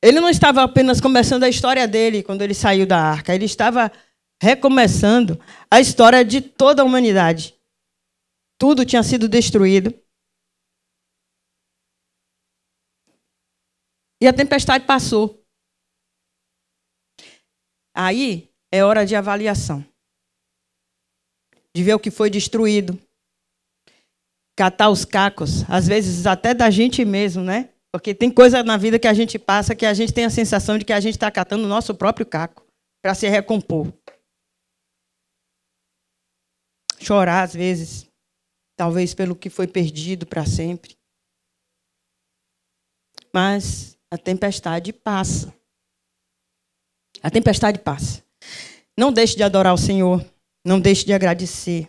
[0.01, 3.91] Ele não estava apenas começando a história dele quando ele saiu da arca, ele estava
[4.41, 5.39] recomeçando
[5.71, 7.55] a história de toda a humanidade.
[8.59, 9.93] Tudo tinha sido destruído.
[14.21, 15.43] E a tempestade passou.
[17.95, 19.85] Aí é hora de avaliação.
[21.75, 22.99] De ver o que foi destruído.
[24.55, 27.71] Catar os cacos, às vezes até da gente mesmo, né?
[27.91, 30.77] Porque tem coisa na vida que a gente passa que a gente tem a sensação
[30.77, 32.65] de que a gente está catando o nosso próprio caco
[33.01, 33.91] para se recompor.
[36.99, 38.09] Chorar às vezes,
[38.75, 40.97] talvez pelo que foi perdido para sempre.
[43.33, 45.53] Mas a tempestade passa.
[47.21, 48.23] A tempestade passa.
[48.97, 50.25] Não deixe de adorar o Senhor.
[50.65, 51.87] Não deixe de agradecer.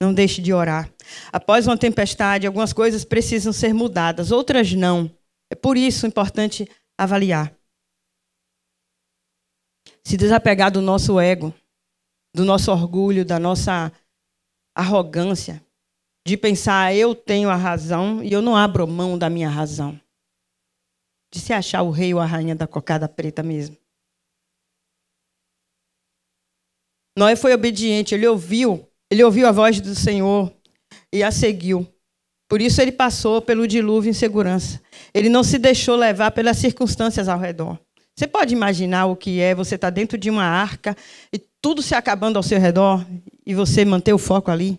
[0.00, 0.90] Não deixe de orar.
[1.30, 5.14] Após uma tempestade, algumas coisas precisam ser mudadas, outras não.
[5.50, 7.54] É por isso importante avaliar.
[10.02, 11.52] Se desapegar do nosso ego,
[12.34, 13.92] do nosso orgulho, da nossa
[14.74, 15.62] arrogância,
[16.26, 20.00] de pensar eu tenho a razão e eu não abro mão da minha razão.
[21.32, 23.76] De se achar o rei ou a rainha da cocada preta mesmo.
[27.16, 30.54] Noé foi obediente, ele ouviu ele ouviu a voz do Senhor
[31.12, 31.86] e a seguiu.
[32.48, 34.80] Por isso ele passou pelo dilúvio em segurança.
[35.12, 37.78] Ele não se deixou levar pelas circunstâncias ao redor.
[38.16, 40.96] Você pode imaginar o que é você estar tá dentro de uma arca
[41.32, 43.06] e tudo se acabando ao seu redor
[43.46, 44.78] e você manter o foco ali?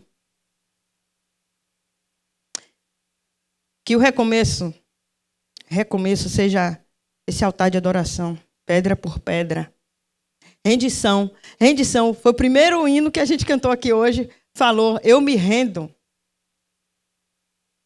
[3.86, 4.74] Que o recomeço,
[5.68, 6.80] recomeço seja
[7.28, 9.74] esse altar de adoração, pedra por pedra,
[10.66, 11.32] Rendição.
[11.60, 12.14] Rendição.
[12.14, 14.30] Foi o primeiro hino que a gente cantou aqui hoje.
[14.56, 15.94] Falou, eu me rendo.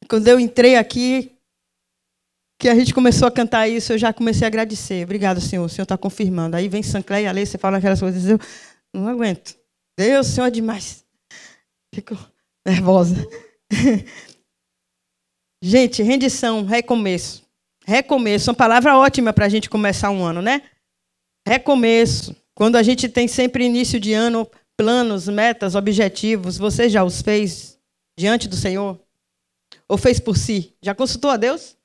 [0.07, 1.31] Quando eu entrei aqui,
[2.59, 5.03] que a gente começou a cantar isso, eu já comecei a agradecer.
[5.03, 5.65] Obrigado, Senhor.
[5.65, 6.55] O Senhor está confirmando.
[6.55, 8.39] Aí vem Sancler e Ale, você fala aquelas coisas, eu
[8.93, 9.57] não aguento.
[9.97, 11.03] Deus, Senhor é demais.
[11.93, 12.17] Fico
[12.65, 13.15] Nervosa.
[15.61, 17.45] gente, rendição, recomeço.
[17.85, 20.63] Recomeço, uma palavra ótima para a gente começar um ano, né?
[21.47, 22.35] Recomeço.
[22.55, 27.77] Quando a gente tem sempre início de ano, planos, metas, objetivos, você já os fez
[28.17, 28.97] diante do Senhor?
[29.89, 30.73] Ou fez por si?
[30.81, 31.75] Já consultou a Deus?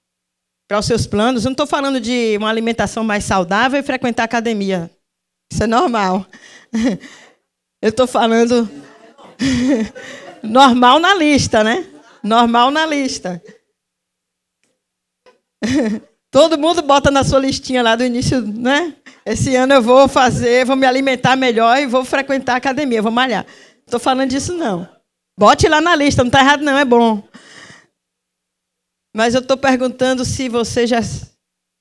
[0.69, 1.45] Para os seus planos?
[1.45, 4.89] Eu não estou falando de uma alimentação mais saudável e frequentar academia.
[5.53, 6.25] Isso é normal.
[7.83, 8.71] Eu estou falando
[10.43, 11.85] normal na lista, né?
[12.23, 13.43] Normal na lista.
[16.31, 18.95] Todo mundo bota na sua listinha lá do início, né?
[19.25, 23.13] Esse ano eu vou fazer, vou me alimentar melhor e vou frequentar a academia, vou
[23.13, 23.45] malhar.
[23.45, 24.89] Não estou falando disso, não.
[25.39, 27.23] Bote lá na lista, não está errado, não, é bom.
[29.15, 31.01] Mas eu estou perguntando se você já,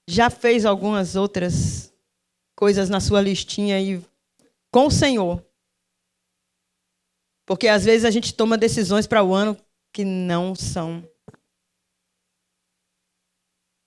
[0.10, 1.94] já fez algumas outras
[2.58, 4.04] coisas na sua listinha e
[4.74, 5.44] com o Senhor.
[7.46, 9.58] Porque às vezes a gente toma decisões para o ano
[9.94, 11.04] que não são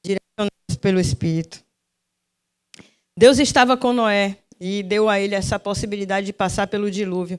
[0.05, 1.65] direcionadas pelo Espírito.
[3.19, 7.39] Deus estava com Noé e deu a ele essa possibilidade de passar pelo dilúvio.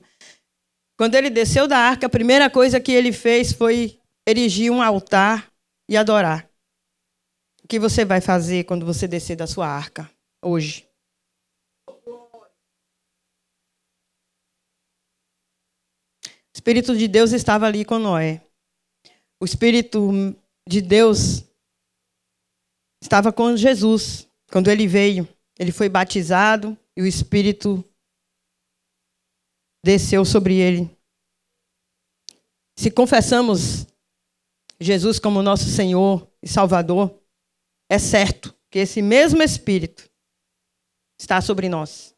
[0.96, 5.52] Quando ele desceu da arca, a primeira coisa que ele fez foi erigir um altar
[5.88, 6.48] e adorar.
[7.64, 10.10] O que você vai fazer quando você descer da sua arca
[10.42, 10.86] hoje?
[16.54, 18.40] O Espírito de Deus estava ali com Noé.
[19.40, 20.36] O Espírito
[20.68, 21.42] de Deus
[23.02, 25.28] estava com Jesus quando ele veio.
[25.58, 27.84] Ele foi batizado e o Espírito
[29.84, 30.90] desceu sobre ele.
[32.76, 33.86] Se confessamos
[34.80, 37.22] Jesus como nosso Senhor e Salvador,
[37.88, 40.10] é certo que esse mesmo Espírito
[41.20, 42.14] está sobre nós.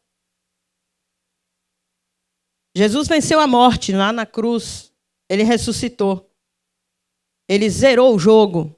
[2.75, 4.93] Jesus venceu a morte lá na cruz,
[5.29, 6.31] ele ressuscitou.
[7.49, 8.75] Ele zerou o jogo.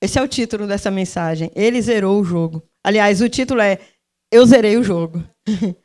[0.00, 1.50] Esse é o título dessa mensagem.
[1.54, 2.62] Ele zerou o jogo.
[2.84, 3.78] Aliás, o título é
[4.30, 5.24] Eu zerei o jogo.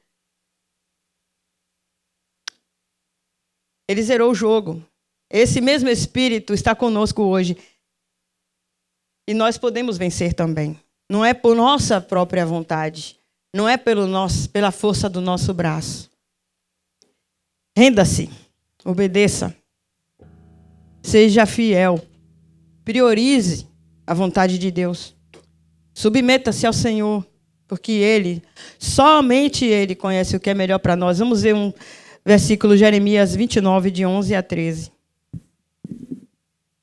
[3.90, 4.84] ele zerou o jogo.
[5.30, 7.58] Esse mesmo Espírito está conosco hoje.
[9.28, 10.80] E nós podemos vencer também.
[11.10, 13.18] Não é por nossa própria vontade.
[13.54, 16.12] Não é pelo nosso, pela força do nosso braço.
[17.76, 18.30] Renda-se.
[18.84, 19.56] Obedeça.
[21.02, 22.00] Seja fiel.
[22.84, 23.68] Priorize
[24.06, 25.16] a vontade de Deus.
[25.94, 27.26] Submeta-se ao Senhor,
[27.68, 28.42] porque Ele,
[28.80, 31.20] somente Ele conhece o que é melhor para nós.
[31.20, 31.74] Vamos ver um
[32.26, 34.92] versículo Jeremias 29, de 11 a 13.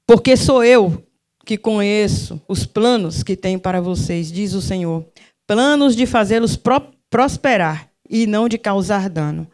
[0.07, 1.03] Porque sou eu
[1.45, 5.05] que conheço os planos que tenho para vocês, diz o Senhor.
[5.47, 6.59] Planos de fazê-los
[7.11, 9.47] prosperar e não de causar dano.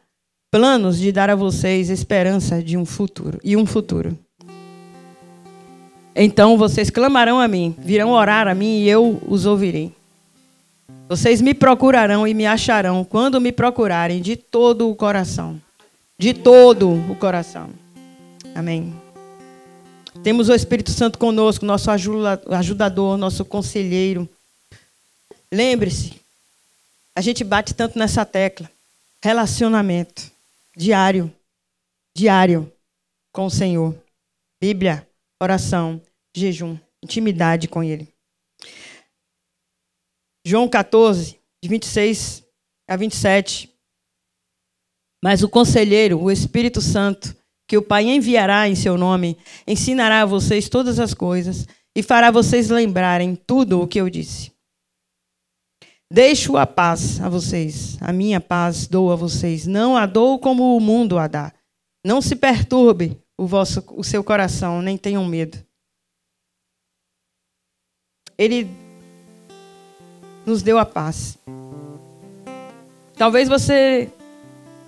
[0.51, 4.19] Planos de dar a vocês esperança de um futuro e um futuro.
[6.15, 9.98] Então vocês clamarão a mim, virão orar a mim e eu os ouvirei.
[11.09, 15.61] Vocês me procurarão e me acharão quando me procurarem de todo o coração.
[16.19, 17.71] De todo o coração.
[18.55, 18.95] Amém.
[20.23, 24.29] Temos o Espírito Santo conosco, nosso ajudador, nosso conselheiro.
[25.51, 26.21] Lembre-se,
[27.15, 28.71] a gente bate tanto nessa tecla.
[29.23, 30.31] Relacionamento
[30.77, 31.33] diário,
[32.15, 32.71] diário
[33.33, 33.95] com o Senhor.
[34.61, 35.07] Bíblia,
[35.41, 36.01] oração,
[36.35, 38.09] jejum, intimidade com Ele.
[40.49, 42.43] João 14, de 26
[42.89, 43.71] a 27.
[45.23, 47.37] Mas o conselheiro, o Espírito Santo,
[47.69, 49.37] que o Pai enviará em seu nome,
[49.67, 54.51] ensinará a vocês todas as coisas e fará vocês lembrarem tudo o que eu disse.
[56.11, 60.75] Deixo a paz a vocês, a minha paz dou a vocês, não a dou como
[60.75, 61.53] o mundo a dá.
[62.03, 65.63] Não se perturbe o, vosso, o seu coração, nem tenham medo.
[68.39, 68.88] Ele
[70.49, 71.39] nos deu a paz.
[73.17, 74.09] Talvez você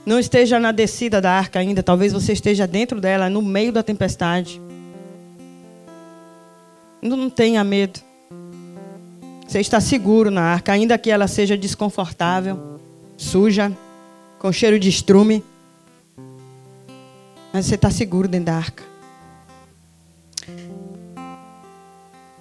[0.06, 3.82] não esteja na descida da arca ainda, talvez você esteja dentro dela, no meio da
[3.82, 4.60] tempestade.
[7.02, 8.00] Não tenha medo.
[9.46, 12.78] Você está seguro na arca, ainda que ela seja desconfortável,
[13.16, 13.70] suja,
[14.38, 15.44] com cheiro de estrume.
[17.52, 18.89] Mas você está seguro dentro da arca.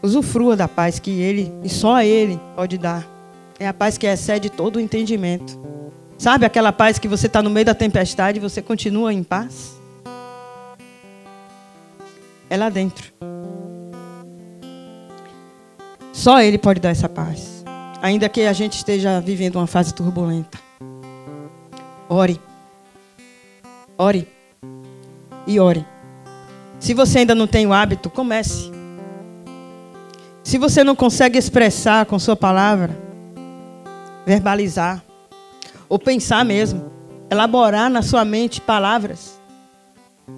[0.01, 3.05] Usufrua da paz que Ele e só Ele pode dar.
[3.59, 5.59] É a paz que excede todo o entendimento.
[6.17, 9.79] Sabe aquela paz que você está no meio da tempestade e você continua em paz?
[12.49, 13.11] É lá dentro.
[16.13, 17.63] Só Ele pode dar essa paz.
[18.01, 20.57] Ainda que a gente esteja vivendo uma fase turbulenta.
[22.07, 22.39] Ore.
[23.97, 24.27] Ore.
[25.45, 25.85] E ore.
[26.79, 28.78] Se você ainda não tem o hábito, comece.
[30.49, 32.97] Se você não consegue expressar com sua palavra,
[34.25, 34.99] verbalizar,
[35.87, 36.91] ou pensar mesmo,
[37.29, 39.39] elaborar na sua mente palavras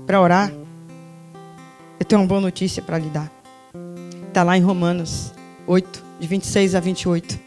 [0.05, 0.51] para orar,
[1.97, 3.31] eu tenho uma boa notícia para lhe dar.
[4.27, 5.31] Está lá em Romanos
[5.65, 7.39] 8, de 26 a 28.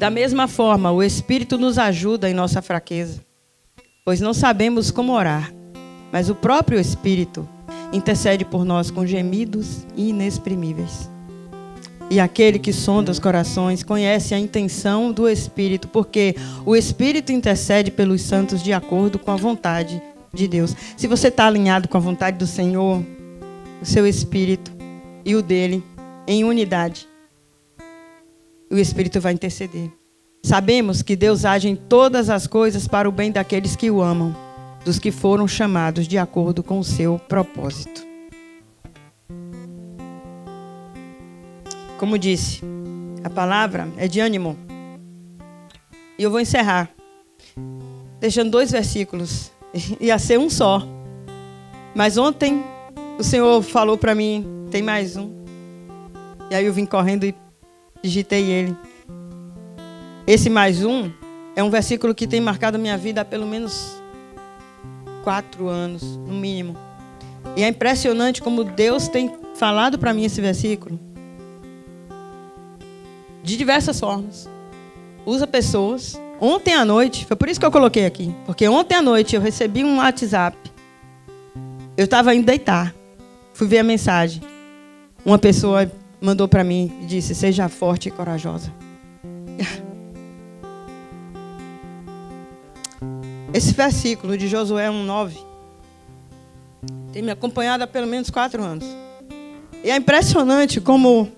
[0.00, 3.25] Da mesma forma, o Espírito nos ajuda em nossa fraqueza,
[4.06, 5.52] pois não sabemos como orar,
[6.12, 7.46] mas o próprio Espírito
[7.92, 11.10] intercede por nós com gemidos inexprimíveis.
[12.08, 17.90] E aquele que sonda os corações conhece a intenção do Espírito, porque o Espírito intercede
[17.90, 20.00] pelos santos de acordo com a vontade
[20.32, 20.76] de Deus.
[20.96, 23.02] Se você está alinhado com a vontade do Senhor,
[23.82, 24.70] o seu Espírito
[25.24, 25.82] e o dele
[26.28, 27.08] em unidade,
[28.70, 29.90] o Espírito vai interceder.
[30.46, 34.32] Sabemos que Deus age em todas as coisas para o bem daqueles que o amam,
[34.84, 38.06] dos que foram chamados de acordo com o seu propósito.
[41.98, 42.60] Como disse,
[43.24, 44.56] a palavra é de ânimo.
[46.16, 46.90] E eu vou encerrar,
[48.20, 49.50] deixando dois versículos.
[49.98, 50.80] Ia ser um só.
[51.92, 52.62] Mas ontem
[53.18, 55.28] o Senhor falou para mim: tem mais um.
[56.48, 57.34] E aí eu vim correndo e
[58.00, 58.76] digitei ele.
[60.26, 61.10] Esse mais um
[61.54, 64.02] é um versículo que tem marcado a minha vida há pelo menos
[65.22, 66.76] quatro anos, no mínimo.
[67.56, 70.98] E é impressionante como Deus tem falado para mim esse versículo
[73.46, 74.48] de diversas formas.
[75.24, 76.20] Usa pessoas.
[76.40, 79.40] Ontem à noite, foi por isso que eu coloquei aqui, porque ontem à noite eu
[79.40, 80.58] recebi um WhatsApp.
[81.96, 82.92] Eu estava indo deitar.
[83.54, 84.42] Fui ver a mensagem.
[85.24, 88.72] Uma pessoa mandou para mim e disse: Seja forte e corajosa.
[93.56, 95.32] Esse versículo de Josué 1,9
[97.10, 98.84] tem me acompanhado há pelo menos quatro anos.
[99.82, 101.32] E é impressionante como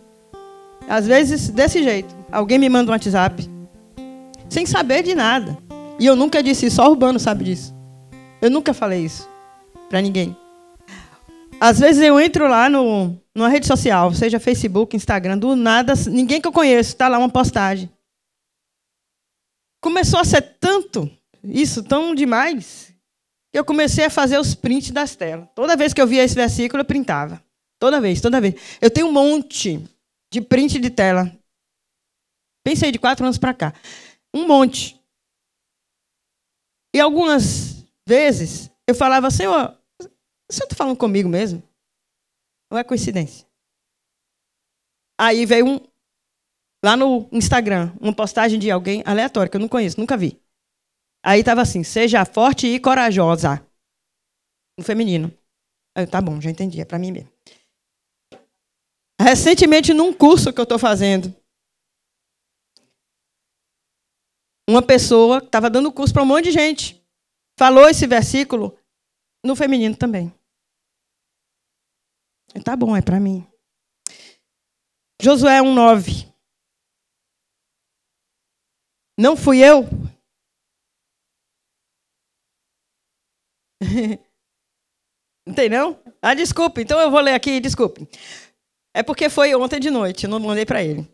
[0.88, 2.12] às vezes, desse jeito.
[2.32, 3.48] Alguém me manda um WhatsApp.
[4.48, 5.56] Sem saber de nada.
[6.00, 6.76] E eu nunca disse isso.
[6.76, 7.72] Só o Urbano sabe disso.
[8.42, 9.28] Eu nunca falei isso.
[9.88, 10.36] Para ninguém.
[11.60, 16.40] Às vezes eu entro lá no, numa rede social, seja Facebook, Instagram, do nada, ninguém
[16.40, 17.88] que eu conheço, está lá uma postagem.
[19.80, 21.08] Começou a ser tanto,
[21.44, 22.94] isso, tão demais,
[23.52, 25.48] que eu comecei a fazer os prints das telas.
[25.54, 27.42] Toda vez que eu via esse versículo, eu printava.
[27.78, 28.54] Toda vez, toda vez.
[28.80, 29.82] Eu tenho um monte
[30.32, 31.32] de print de tela.
[32.64, 33.72] Pensei de quatro anos para cá.
[34.34, 35.00] Um monte.
[36.94, 41.62] E algumas vezes eu falava, Senhor, o senhor está falando comigo mesmo?
[42.70, 43.46] Ou é coincidência?
[45.20, 45.80] Aí veio um,
[46.84, 50.40] lá no Instagram, uma postagem de alguém aleatório, que eu não conheço, nunca vi.
[51.28, 53.62] Aí estava assim, seja forte e corajosa.
[54.78, 55.30] No feminino.
[55.94, 57.30] Eu, tá bom, já entendi, é para mim mesmo.
[59.20, 61.36] Recentemente, num curso que eu estou fazendo,
[64.66, 67.06] uma pessoa estava dando curso para um monte de gente,
[67.58, 68.78] falou esse versículo
[69.44, 70.32] no feminino também.
[72.64, 73.46] Tá bom, é para mim.
[75.20, 76.32] Josué 1,9.
[79.18, 79.84] Não fui eu?
[85.46, 85.98] Não tem não?
[86.20, 86.82] Ah, desculpe.
[86.82, 88.08] Então eu vou ler aqui, desculpe.
[88.94, 91.06] É porque foi ontem de noite, não mandei para ele.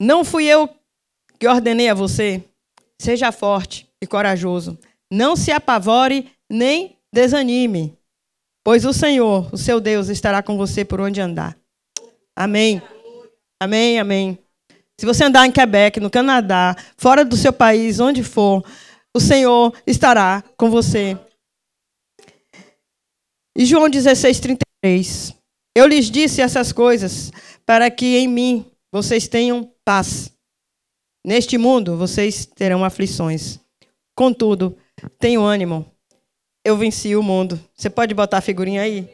[0.00, 0.68] Não fui eu
[1.38, 2.42] que ordenei a você.
[3.00, 4.78] Seja forte e corajoso.
[5.10, 7.96] Não se apavore nem desanime,
[8.64, 11.56] pois o Senhor, o seu Deus, estará com você por onde andar.
[12.36, 12.82] Amém.
[13.60, 14.38] Amém, amém.
[15.00, 18.64] Se você andar em Quebec, no Canadá, fora do seu país, onde for,
[19.14, 21.18] o Senhor estará com você.
[23.58, 25.34] E João 16, 33.
[25.76, 27.32] Eu lhes disse essas coisas
[27.66, 30.30] para que em mim vocês tenham paz.
[31.26, 33.58] Neste mundo vocês terão aflições.
[34.16, 34.78] Contudo,
[35.18, 35.84] tenho ânimo.
[36.64, 37.58] Eu venci o mundo.
[37.74, 39.08] Você pode botar a figurinha aí?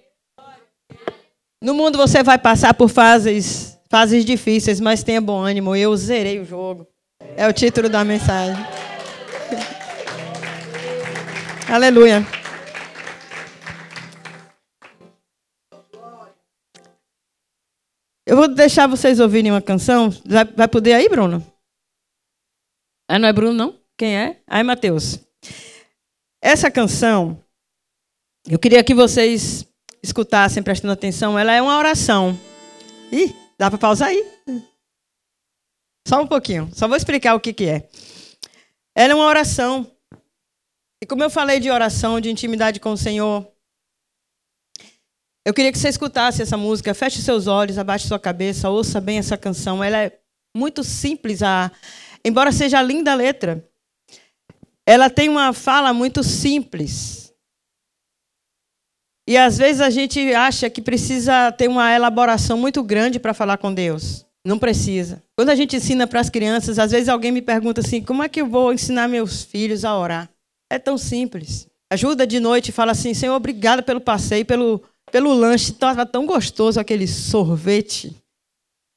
[1.62, 5.74] No mundo você vai passar por fases, fases difíceis, mas tenha bom ânimo.
[5.74, 6.86] Eu zerei o jogo.
[7.34, 8.62] É o título da mensagem.
[11.66, 12.43] Aleluia.
[18.26, 20.10] Eu vou deixar vocês ouvirem uma canção.
[20.56, 21.44] Vai poder aí, Bruno?
[23.08, 23.80] Ah, não é Bruno, não?
[23.98, 24.42] Quem é?
[24.46, 25.18] Ah, é Matheus.
[26.42, 27.42] Essa canção,
[28.48, 29.66] eu queria que vocês
[30.02, 31.38] escutassem prestando atenção.
[31.38, 32.38] Ela é uma oração.
[33.12, 34.26] Ih, dá para pausar aí?
[36.08, 36.70] Só um pouquinho.
[36.72, 37.88] Só vou explicar o que, que é.
[38.94, 39.90] Ela é uma oração.
[41.02, 43.46] E como eu falei de oração, de intimidade com o Senhor,
[45.44, 46.94] eu queria que você escutasse essa música.
[46.94, 49.84] Feche seus olhos, abaixe sua cabeça, ouça bem essa canção.
[49.84, 50.18] Ela é
[50.56, 51.70] muito simples, a...
[52.24, 53.68] embora seja linda a letra.
[54.86, 57.32] Ela tem uma fala muito simples.
[59.28, 63.56] E às vezes a gente acha que precisa ter uma elaboração muito grande para falar
[63.58, 64.26] com Deus.
[64.46, 65.22] Não precisa.
[65.36, 68.28] Quando a gente ensina para as crianças, às vezes alguém me pergunta assim: como é
[68.28, 70.30] que eu vou ensinar meus filhos a orar?
[70.70, 71.66] É tão simples.
[71.90, 74.82] Ajuda de noite e fala assim: Senhor, obrigada pelo passeio, pelo,
[75.14, 75.70] pelo lanche.
[75.70, 78.20] Estava tão gostoso aquele sorvete.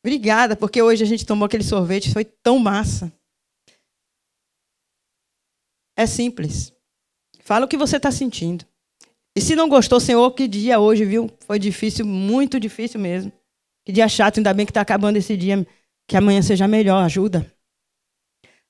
[0.04, 3.14] Obrigada, porque hoje a gente tomou aquele sorvete, foi tão massa.
[5.96, 6.74] É simples.
[7.42, 8.66] Fala o que você está sentindo.
[9.38, 11.30] E se não gostou, Senhor, que dia hoje, viu?
[11.46, 13.32] Foi difícil, muito difícil mesmo.
[13.86, 15.68] Que dia chato, ainda bem que está acabando esse dia.
[16.08, 17.46] Que amanhã seja melhor, ajuda.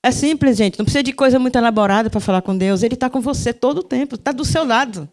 [0.03, 0.77] É simples, gente.
[0.77, 2.83] Não precisa de coisa muito elaborada para falar com Deus.
[2.83, 5.09] Ele está com você todo o tempo, está do seu lado.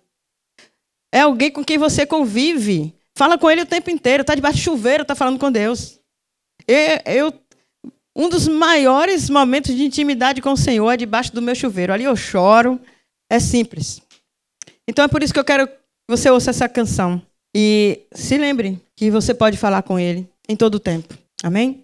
[1.14, 2.92] É alguém com quem você convive.
[3.16, 4.22] Fala com ele o tempo inteiro.
[4.22, 6.00] Está debaixo de chuveiro, está falando com Deus.
[6.66, 7.34] Eu, eu,
[8.16, 11.92] um dos maiores momentos de intimidade com o Senhor é debaixo do meu chuveiro.
[11.92, 12.80] Ali eu choro.
[13.30, 14.02] É simples.
[14.88, 15.74] Então é por isso que eu quero que
[16.08, 17.22] você ouça essa canção.
[17.54, 21.16] E se lembre que você pode falar com Ele em todo o tempo.
[21.44, 21.83] Amém?